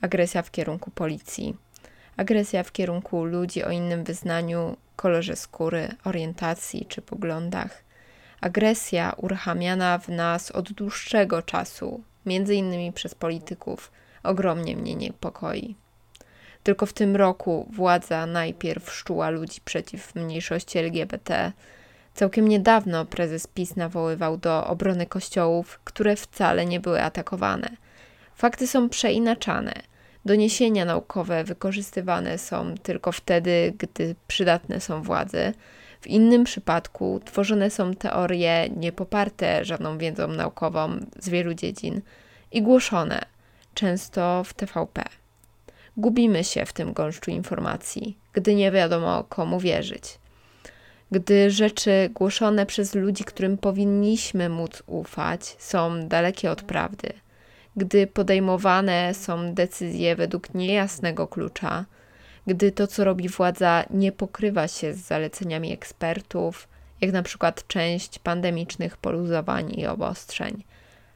Agresja 0.00 0.42
w 0.42 0.50
kierunku 0.50 0.90
policji. 0.90 1.56
Agresja 2.16 2.62
w 2.62 2.72
kierunku 2.72 3.24
ludzi 3.24 3.64
o 3.64 3.70
innym 3.70 4.04
wyznaniu, 4.04 4.76
kolorze 4.96 5.36
skóry, 5.36 5.88
orientacji 6.04 6.86
czy 6.86 7.02
poglądach. 7.02 7.84
Agresja 8.40 9.12
uruchamiana 9.16 9.98
w 9.98 10.08
nas 10.08 10.50
od 10.50 10.72
dłuższego 10.72 11.42
czasu, 11.42 12.02
między 12.26 12.54
innymi 12.54 12.92
przez 12.92 13.14
polityków, 13.14 13.92
ogromnie 14.24 14.76
mnie 14.76 14.94
niepokoi. 14.94 15.74
Tylko 16.62 16.86
w 16.86 16.92
tym 16.92 17.16
roku 17.16 17.68
władza 17.72 18.26
najpierw 18.26 18.92
szczuła 18.92 19.30
ludzi 19.30 19.60
przeciw 19.64 20.14
mniejszości 20.14 20.78
LGBT. 20.78 21.52
Całkiem 22.14 22.48
niedawno 22.48 23.04
prezes 23.04 23.46
PiS 23.46 23.76
nawoływał 23.76 24.36
do 24.36 24.66
obrony 24.66 25.06
kościołów, 25.06 25.80
które 25.84 26.16
wcale 26.16 26.66
nie 26.66 26.80
były 26.80 27.02
atakowane. 27.02 27.68
Fakty 28.34 28.66
są 28.66 28.88
przeinaczane. 28.88 29.72
Doniesienia 30.24 30.84
naukowe 30.84 31.44
wykorzystywane 31.44 32.38
są 32.38 32.74
tylko 32.82 33.12
wtedy, 33.12 33.72
gdy 33.78 34.14
przydatne 34.26 34.80
są 34.80 35.02
władzy. 35.02 35.52
W 36.00 36.06
innym 36.06 36.44
przypadku 36.44 37.20
tworzone 37.24 37.70
są 37.70 37.94
teorie 37.94 38.68
niepoparte 38.76 39.64
żadną 39.64 39.98
wiedzą 39.98 40.28
naukową 40.28 40.98
z 41.18 41.28
wielu 41.28 41.54
dziedzin 41.54 42.00
i 42.52 42.62
głoszone 42.62 43.33
często 43.74 44.44
w 44.44 44.54
TVP. 44.54 45.02
Gubimy 45.96 46.44
się 46.44 46.66
w 46.66 46.72
tym 46.72 46.92
gąszczu 46.92 47.30
informacji, 47.30 48.18
gdy 48.32 48.54
nie 48.54 48.70
wiadomo 48.70 49.24
komu 49.24 49.60
wierzyć. 49.60 50.18
Gdy 51.10 51.50
rzeczy 51.50 52.10
głoszone 52.14 52.66
przez 52.66 52.94
ludzi, 52.94 53.24
którym 53.24 53.58
powinniśmy 53.58 54.48
móc 54.48 54.82
ufać, 54.86 55.56
są 55.58 56.08
dalekie 56.08 56.50
od 56.50 56.62
prawdy, 56.62 57.08
gdy 57.76 58.06
podejmowane 58.06 59.14
są 59.14 59.54
decyzje 59.54 60.16
według 60.16 60.54
niejasnego 60.54 61.26
klucza, 61.26 61.84
gdy 62.46 62.72
to, 62.72 62.86
co 62.86 63.04
robi 63.04 63.28
władza, 63.28 63.84
nie 63.90 64.12
pokrywa 64.12 64.68
się 64.68 64.94
z 64.94 64.98
zaleceniami 64.98 65.72
ekspertów, 65.72 66.68
jak 67.00 67.12
na 67.12 67.22
przykład 67.22 67.66
część 67.66 68.18
pandemicznych 68.18 68.96
poluzowań 68.96 69.72
i 69.74 69.86
obostrzeń, 69.86 70.64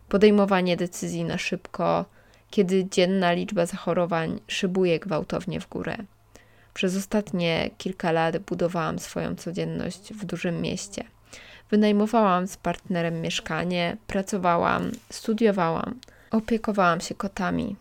podejmowanie 0.08 0.76
decyzji 0.76 1.24
na 1.24 1.38
szybko, 1.38 2.04
kiedy 2.50 2.88
dzienna 2.90 3.32
liczba 3.32 3.66
zachorowań 3.66 4.40
szybuje 4.46 5.00
gwałtownie 5.00 5.60
w 5.60 5.68
górę. 5.68 5.96
Przez 6.74 6.96
ostatnie 6.96 7.70
kilka 7.78 8.12
lat 8.12 8.38
budowałam 8.38 8.98
swoją 8.98 9.34
codzienność 9.34 10.12
w 10.14 10.24
dużym 10.24 10.60
mieście. 10.60 11.04
Wynajmowałam 11.70 12.46
z 12.46 12.56
partnerem 12.56 13.20
mieszkanie, 13.20 13.96
pracowałam, 14.06 14.90
studiowałam, 15.10 16.00
opiekowałam 16.30 17.00
się 17.00 17.14
kotami. 17.14 17.76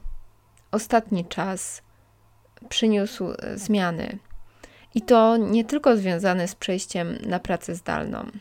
Ostatni 0.72 1.26
czas 1.26 1.82
przyniósł 2.70 3.32
e, 3.32 3.57
zmiany. 3.57 4.18
I 4.95 5.01
to 5.01 5.38
nie 5.38 5.65
tylko 5.65 5.97
związane 5.97 6.47
z 6.47 6.55
przejściem 6.55 7.18
na 7.26 7.39
pracę 7.39 7.76
zdalną. 7.76 8.32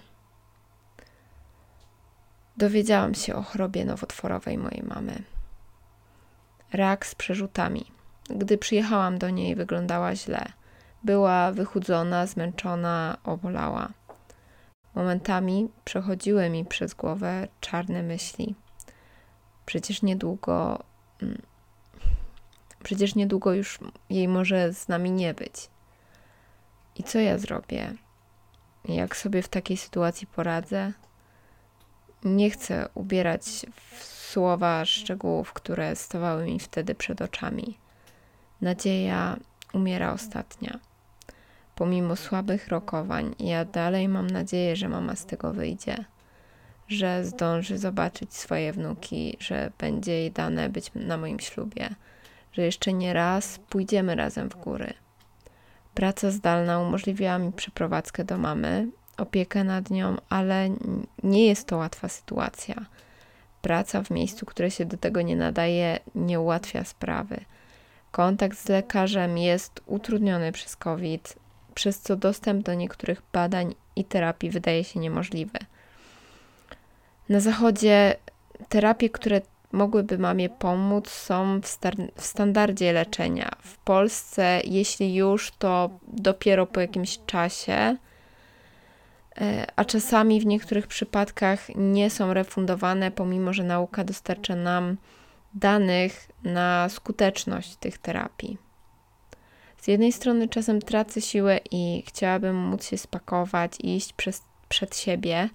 dowiedziałam 2.57 3.15
się 3.15 3.35
o 3.35 3.43
chorobie 3.43 3.85
nowotworowej 3.85 4.59
mojej 4.59 4.83
mamy. 4.83 5.23
Rak 6.73 7.07
z 7.07 7.15
przerzutami. 7.15 7.85
Gdy 8.31 8.59
przyjechałam 8.59 9.19
do 9.19 9.31
niej, 9.31 9.55
wyglądała 9.55 10.17
źle. 10.17 10.53
Była 11.05 11.53
wychudzona, 11.53 12.27
zmęczona, 12.27 13.17
obolała. 13.25 13.89
Momentami 14.95 15.69
przechodziły 15.85 16.51
mi 16.51 16.65
przez 16.65 16.95
głowę 16.95 17.49
czarne 17.61 18.03
myśli. 18.03 18.55
Przecież 19.67 20.03
niedługo. 20.03 20.85
Mm, 21.23 21.43
przecież 22.83 23.15
niedługo 23.15 23.53
już 23.53 23.79
jej 24.11 24.29
może 24.29 24.73
z 24.73 24.89
nami 24.89 25.11
nie 25.11 25.35
być. 25.35 25.71
I 26.97 27.03
co 27.03 27.19
ja 27.19 27.39
zrobię? 27.39 27.95
Jak 28.85 29.17
sobie 29.17 29.43
w 29.43 29.49
takiej 29.49 29.77
sytuacji 29.77 30.27
poradzę? 30.27 30.93
Nie 32.25 32.51
chcę 32.51 32.89
ubierać 32.95 33.67
w 33.75 34.16
słowa 34.37 34.85
szczegółów, 34.85 35.53
które 35.53 35.97
stawały 35.97 36.45
mi 36.45 36.61
wtedy 36.61 36.95
przed 36.95 37.23
oczami. 37.23 37.79
Nadzieja 38.61 39.37
umiera 39.73 40.13
ostatnia. 40.13 40.79
Pomimo 41.75 42.17
słabych 42.17 42.69
rokowań, 42.69 43.35
ja 43.39 43.65
dalej 43.65 44.09
mam 44.09 44.27
nadzieję, 44.27 44.77
że 44.77 44.89
mama 44.89 45.17
z 45.17 45.27
tego 45.27 45.53
wyjdzie, 45.53 46.05
że 46.89 47.25
zdąży 47.25 47.79
zobaczyć 47.79 48.35
swoje 48.35 48.73
wnuki, 48.73 49.37
że 49.41 49.71
będzie 49.79 50.13
jej 50.13 50.33
dane 50.33 50.69
być 50.69 50.91
na 50.95 51.17
moim 51.17 51.41
ślubie, 51.41 51.89
że 52.53 52.63
jeszcze 52.63 52.93
nie 52.93 53.13
raz 53.13 53.59
pójdziemy 53.69 54.15
razem 54.15 54.51
w 54.51 54.57
góry. 54.57 54.93
Praca 55.95 56.31
zdalna 56.31 56.81
umożliwiła 56.81 57.39
mi 57.39 57.53
przeprowadzkę 57.53 58.25
do 58.25 58.39
mamy, 58.39 58.89
opiekę 59.17 59.65
nad 59.65 59.91
nią, 59.91 60.17
ale 60.29 60.69
nie 61.23 61.47
jest 61.47 61.67
to 61.67 61.77
łatwa 61.77 62.09
sytuacja. 62.09 62.87
Praca 63.67 64.03
w 64.03 64.11
miejscu, 64.11 64.47
które 64.47 64.71
się 64.71 64.85
do 64.85 64.97
tego 64.97 65.23
nie 65.23 65.37
nadaje, 65.37 65.99
nie 66.15 66.41
ułatwia 66.41 66.85
sprawy. 66.85 67.41
Kontakt 68.11 68.59
z 68.59 68.69
lekarzem 68.69 69.39
jest 69.39 69.81
utrudniony 69.87 70.53
przez 70.53 70.77
COVID, 70.77 71.37
przez 71.75 72.01
co 72.01 72.17
dostęp 72.17 72.67
do 72.67 72.75
niektórych 72.75 73.23
badań 73.33 73.75
i 73.97 74.05
terapii 74.05 74.51
wydaje 74.51 74.85
się 74.85 75.01
niemożliwy. 75.01 75.59
Na 77.29 77.41
zachodzie 77.41 78.17
terapie, 78.69 79.11
które 79.11 79.41
mogłyby 79.73 80.19
mamie 80.19 80.49
pomóc, 80.49 81.11
są 81.11 81.61
w, 81.61 81.79
w, 82.17 82.27
standardzie 82.27 82.93
leczenia. 82.93 83.51
W 83.61 83.79
Polsce, 83.79 84.61
jeśli 84.65 85.15
już, 85.15 85.53
to 85.59 85.91
dopiero 86.09 86.67
po 86.67 86.81
jakimś 86.81 87.19
czasie, 87.27 87.97
a 89.77 89.85
czasami 89.85 90.41
w 90.41 90.47
niektórych 90.47 90.87
przypadkach 90.87 91.69
nie 91.75 92.11
są 92.11 92.35
refundowane, 92.35 93.11
pomimo 93.11 93.53
że 93.53 93.65
nauka 93.65 94.05
dostarcza 94.05 94.57
nam 94.57 94.97
danych 95.55 96.29
na 96.45 96.89
skuteczność 96.89 97.77
tych 97.77 97.99
terapii. 97.99 98.59
Z 99.77 99.89
jednej 99.89 100.13
strony 100.13 100.49
czasem 100.49 100.83
tracę 100.83 101.21
siłę 101.21 101.61
i 101.71 102.03
chciałabym 102.07 102.57
móc 102.57 102.87
się 102.87 102.99
spakować 102.99 103.73
i 103.81 103.97
iść 103.97 104.13
przez, 104.13 104.43
przed 104.69 104.97
siebie. 104.97 105.49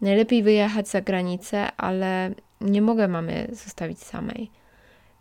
Najlepiej 0.00 0.42
wyjechać 0.42 0.88
za 0.88 1.00
granicę, 1.00 1.76
ale 1.76 2.34
nie 2.60 2.82
mogę 2.82 3.08
mamy 3.08 3.48
zostawić 3.52 4.02
samej. 4.02 4.50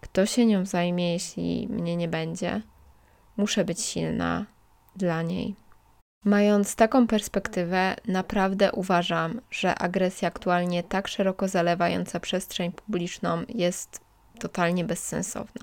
Kto 0.02 0.26
się 0.26 0.46
nią 0.46 0.66
zajmie, 0.66 1.14
jeśli 1.14 1.68
mnie 1.68 1.96
nie 1.96 2.08
będzie? 2.08 2.62
Muszę 3.38 3.66
być 3.66 3.82
silna 3.82 4.46
dla 4.96 5.22
niej. 5.22 5.67
Mając 6.28 6.76
taką 6.76 7.08
perspektywę, 7.08 7.96
naprawdę 8.08 8.72
uważam, 8.72 9.42
że 9.52 9.76
agresja 9.76 10.28
aktualnie 10.28 10.84
tak 10.84 11.08
szeroko 11.08 11.48
zalewająca 11.48 12.20
przestrzeń 12.20 12.72
publiczną 12.72 13.44
jest 13.50 14.02
totalnie 14.40 14.84
bezsensowna. 14.84 15.62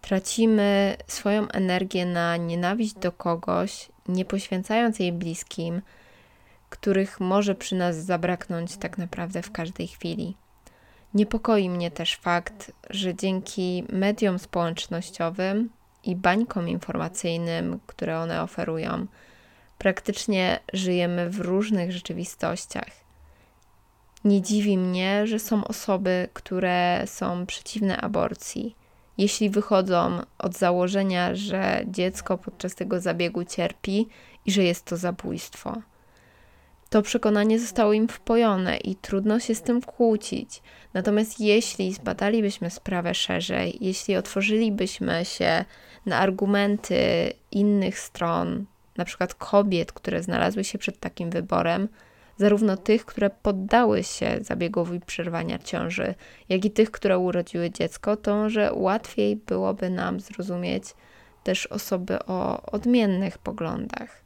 Tracimy 0.00 0.96
swoją 1.06 1.48
energię 1.48 2.06
na 2.06 2.36
nienawiść 2.36 2.94
do 2.94 3.12
kogoś, 3.12 3.88
nie 4.08 4.24
poświęcając 4.24 4.98
jej 4.98 5.12
bliskim, 5.12 5.82
których 6.70 7.20
może 7.20 7.54
przy 7.54 7.74
nas 7.74 7.96
zabraknąć 7.96 8.76
tak 8.76 8.98
naprawdę 8.98 9.42
w 9.42 9.52
każdej 9.52 9.88
chwili. 9.88 10.36
Niepokoi 11.14 11.70
mnie 11.70 11.90
też 11.90 12.16
fakt, 12.16 12.72
że 12.90 13.14
dzięki 13.14 13.84
mediom 13.92 14.38
społecznościowym 14.38 15.70
i 16.04 16.16
bańkom 16.16 16.68
informacyjnym, 16.68 17.80
które 17.86 18.20
one 18.20 18.42
oferują, 18.42 19.06
praktycznie 19.82 20.60
żyjemy 20.72 21.30
w 21.30 21.40
różnych 21.40 21.92
rzeczywistościach. 21.92 22.90
Nie 24.24 24.42
dziwi 24.42 24.78
mnie, 24.78 25.26
że 25.26 25.38
są 25.38 25.64
osoby, 25.64 26.28
które 26.32 27.02
są 27.06 27.46
przeciwne 27.46 27.96
aborcji, 28.00 28.76
jeśli 29.18 29.50
wychodzą 29.50 30.22
od 30.38 30.58
założenia, 30.58 31.34
że 31.34 31.84
dziecko 31.86 32.38
podczas 32.38 32.74
tego 32.74 33.00
zabiegu 33.00 33.44
cierpi 33.44 34.08
i 34.46 34.52
że 34.52 34.62
jest 34.62 34.84
to 34.84 34.96
zabójstwo. 34.96 35.82
To 36.90 37.02
przekonanie 37.02 37.60
zostało 37.60 37.92
im 37.92 38.08
wpojone 38.08 38.76
i 38.76 38.96
trudno 38.96 39.40
się 39.40 39.54
z 39.54 39.62
tym 39.62 39.80
kłócić. 39.82 40.62
Natomiast 40.94 41.40
jeśli 41.40 41.92
zbadalibyśmy 41.92 42.70
sprawę 42.70 43.14
szerzej, 43.14 43.78
jeśli 43.80 44.16
otworzylibyśmy 44.16 45.24
się 45.24 45.64
na 46.06 46.18
argumenty 46.18 47.32
innych 47.50 47.98
stron, 47.98 48.66
na 48.96 49.04
przykład 49.04 49.34
kobiet, 49.34 49.92
które 49.92 50.22
znalazły 50.22 50.64
się 50.64 50.78
przed 50.78 51.00
takim 51.00 51.30
wyborem, 51.30 51.88
zarówno 52.36 52.76
tych, 52.76 53.04
które 53.04 53.30
poddały 53.30 54.02
się 54.04 54.38
zabiegowi 54.40 55.00
przerwania 55.00 55.58
ciąży, 55.58 56.14
jak 56.48 56.64
i 56.64 56.70
tych, 56.70 56.90
które 56.90 57.18
urodziły 57.18 57.70
dziecko, 57.70 58.16
to 58.16 58.50
że 58.50 58.72
łatwiej 58.74 59.36
byłoby 59.36 59.90
nam 59.90 60.20
zrozumieć 60.20 60.84
też 61.42 61.66
osoby 61.66 62.18
o 62.26 62.62
odmiennych 62.72 63.38
poglądach. 63.38 64.22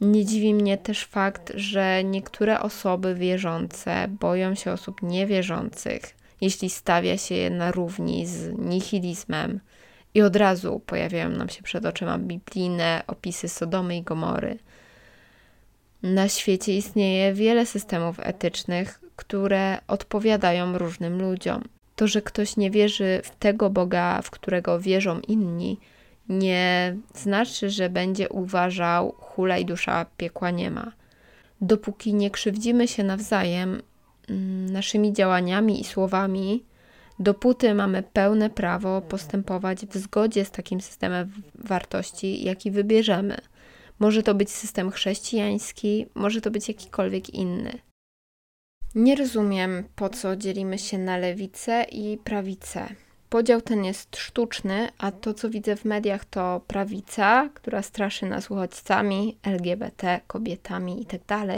Nie 0.00 0.24
dziwi 0.24 0.54
mnie 0.54 0.78
też 0.78 1.04
fakt, 1.04 1.52
że 1.54 2.04
niektóre 2.04 2.60
osoby 2.60 3.14
wierzące 3.14 4.08
boją 4.08 4.54
się 4.54 4.72
osób 4.72 5.02
niewierzących, 5.02 6.16
jeśli 6.40 6.70
stawia 6.70 7.18
się 7.18 7.34
je 7.34 7.50
na 7.50 7.72
równi 7.72 8.26
z 8.26 8.58
nihilizmem, 8.58 9.60
i 10.14 10.22
od 10.22 10.36
razu 10.36 10.80
pojawiają 10.86 11.28
nam 11.28 11.48
się 11.48 11.62
przed 11.62 11.86
oczyma 11.86 12.18
biblijne 12.18 13.02
opisy 13.06 13.48
Sodomy 13.48 13.96
i 13.96 14.02
Gomory. 14.02 14.58
Na 16.02 16.28
świecie 16.28 16.76
istnieje 16.76 17.32
wiele 17.32 17.66
systemów 17.66 18.20
etycznych, 18.20 19.00
które 19.16 19.78
odpowiadają 19.88 20.78
różnym 20.78 21.22
ludziom. 21.22 21.64
To, 21.96 22.06
że 22.06 22.22
ktoś 22.22 22.56
nie 22.56 22.70
wierzy 22.70 23.20
w 23.24 23.30
tego 23.30 23.70
Boga, 23.70 24.22
w 24.22 24.30
którego 24.30 24.80
wierzą 24.80 25.20
inni, 25.20 25.78
nie 26.28 26.96
znaczy, 27.14 27.70
że 27.70 27.90
będzie 27.90 28.28
uważał, 28.28 29.14
hulaj 29.18 29.64
dusza 29.64 30.06
piekła 30.16 30.50
nie 30.50 30.70
ma. 30.70 30.92
Dopóki 31.60 32.14
nie 32.14 32.30
krzywdzimy 32.30 32.88
się 32.88 33.04
nawzajem 33.04 33.82
mm, 34.28 34.72
naszymi 34.72 35.12
działaniami 35.12 35.80
i 35.80 35.84
słowami, 35.84 36.64
dopóty 37.18 37.74
mamy 37.74 38.02
pełne 38.02 38.50
prawo 38.50 39.00
postępować 39.00 39.86
w 39.86 39.96
zgodzie 39.96 40.44
z 40.44 40.50
takim 40.50 40.80
systemem 40.80 41.32
wartości, 41.54 42.44
jaki 42.44 42.70
wybierzemy. 42.70 43.36
Może 43.98 44.22
to 44.22 44.34
być 44.34 44.50
system 44.50 44.90
chrześcijański, 44.90 46.06
może 46.14 46.40
to 46.40 46.50
być 46.50 46.68
jakikolwiek 46.68 47.30
inny. 47.30 47.78
Nie 48.94 49.16
rozumiem, 49.16 49.84
po 49.96 50.08
co 50.08 50.36
dzielimy 50.36 50.78
się 50.78 50.98
na 50.98 51.16
lewicę 51.16 51.84
i 51.92 52.18
prawicę. 52.24 52.88
Podział 53.28 53.60
ten 53.60 53.84
jest 53.84 54.16
sztuczny, 54.16 54.88
a 54.98 55.12
to, 55.12 55.34
co 55.34 55.50
widzę 55.50 55.76
w 55.76 55.84
mediach, 55.84 56.24
to 56.24 56.60
prawica, 56.66 57.48
która 57.54 57.82
straszy 57.82 58.26
nas 58.26 58.50
uchodźcami, 58.50 59.36
LGBT, 59.42 60.20
kobietami 60.26 60.98
itd., 60.98 61.24
tak 61.26 61.48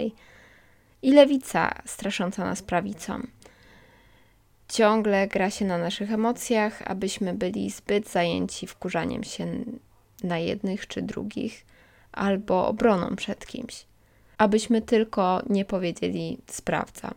i 1.03 1.13
lewica, 1.13 1.75
strasząca 1.85 2.45
nas 2.45 2.63
prawicą. 2.63 3.27
Ciągle 4.69 5.29
gra 5.29 5.51
się 5.51 5.64
na 5.64 5.79
naszych 5.79 6.12
emocjach, 6.12 6.83
abyśmy 6.85 7.35
byli 7.35 7.71
zbyt 7.71 8.09
zajęci 8.09 8.67
wkurzaniem 8.67 9.25
się 9.25 9.47
na 10.23 10.39
jednych 10.39 10.87
czy 10.87 11.03
drugich, 11.03 11.64
albo 12.12 12.69
obroną 12.69 13.17
przed 13.17 13.47
kimś, 13.47 13.87
abyśmy 14.39 14.83
tylko 14.83 15.43
nie 15.51 15.64
powiedzieli 15.64 16.39
sprawdzam. 16.47 17.14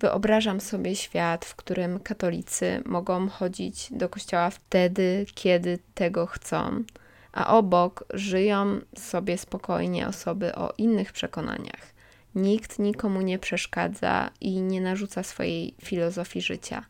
Wyobrażam 0.00 0.60
sobie 0.60 0.96
świat, 0.96 1.44
w 1.44 1.56
którym 1.56 2.00
katolicy 2.00 2.82
mogą 2.84 3.28
chodzić 3.28 3.88
do 3.90 4.08
kościoła 4.08 4.50
wtedy, 4.50 5.26
kiedy 5.34 5.78
tego 5.94 6.26
chcą, 6.26 6.84
a 7.32 7.56
obok 7.56 8.04
żyją 8.10 8.80
sobie 8.98 9.38
spokojnie 9.38 10.08
osoby 10.08 10.54
o 10.54 10.72
innych 10.78 11.12
przekonaniach. 11.12 11.93
Nikt 12.34 12.78
nikomu 12.78 13.20
nie 13.20 13.38
przeszkadza 13.38 14.30
i 14.40 14.60
nie 14.60 14.80
narzuca 14.80 15.22
swojej 15.22 15.74
filozofii 15.82 16.42
życia. 16.42 16.84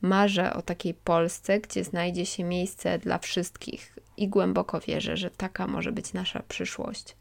Marzę 0.00 0.54
o 0.54 0.62
takiej 0.62 0.94
Polsce, 0.94 1.60
gdzie 1.60 1.84
znajdzie 1.84 2.26
się 2.26 2.44
miejsce 2.44 2.98
dla 2.98 3.18
wszystkich 3.18 3.98
i 4.16 4.28
głęboko 4.28 4.80
wierzę, 4.80 5.16
że 5.16 5.30
taka 5.30 5.66
może 5.66 5.92
być 5.92 6.12
nasza 6.12 6.42
przyszłość. 6.48 7.16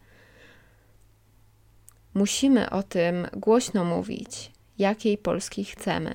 Musimy 2.13 2.69
o 2.69 2.83
tym 2.83 3.27
głośno 3.33 3.85
mówić, 3.85 4.51
jakiej 4.77 5.17
Polski 5.17 5.65
chcemy. 5.65 6.13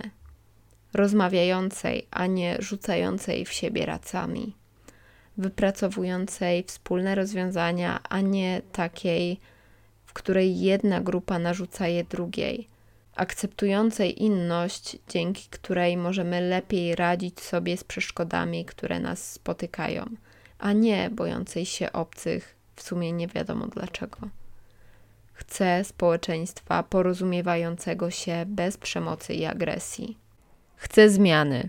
Rozmawiającej, 0.94 2.08
a 2.10 2.26
nie 2.26 2.56
rzucającej 2.58 3.44
w 3.44 3.52
siebie 3.52 3.86
racami. 3.86 4.56
Wypracowującej 5.36 6.64
wspólne 6.64 7.14
rozwiązania, 7.14 8.00
a 8.08 8.20
nie 8.20 8.62
takiej, 8.72 9.40
której 10.14 10.60
jedna 10.60 11.00
grupa 11.00 11.38
narzuca 11.38 11.88
je 11.88 12.04
drugiej. 12.04 12.68
Akceptującej 13.16 14.22
inność, 14.22 14.96
dzięki 15.08 15.48
której 15.50 15.96
możemy 15.96 16.40
lepiej 16.40 16.96
radzić 16.96 17.40
sobie 17.40 17.76
z 17.76 17.84
przeszkodami, 17.84 18.64
które 18.64 19.00
nas 19.00 19.32
spotykają, 19.32 20.04
a 20.58 20.72
nie 20.72 21.10
bojącej 21.10 21.66
się 21.66 21.92
obcych, 21.92 22.54
w 22.76 22.82
sumie 22.82 23.12
nie 23.12 23.28
wiadomo 23.28 23.66
dlaczego. 23.66 24.18
Chcę 25.32 25.84
społeczeństwa 25.84 26.82
porozumiewającego 26.82 28.10
się 28.10 28.44
bez 28.46 28.76
przemocy 28.76 29.34
i 29.34 29.44
agresji. 29.44 30.18
Chcę 30.76 31.10
zmiany, 31.10 31.68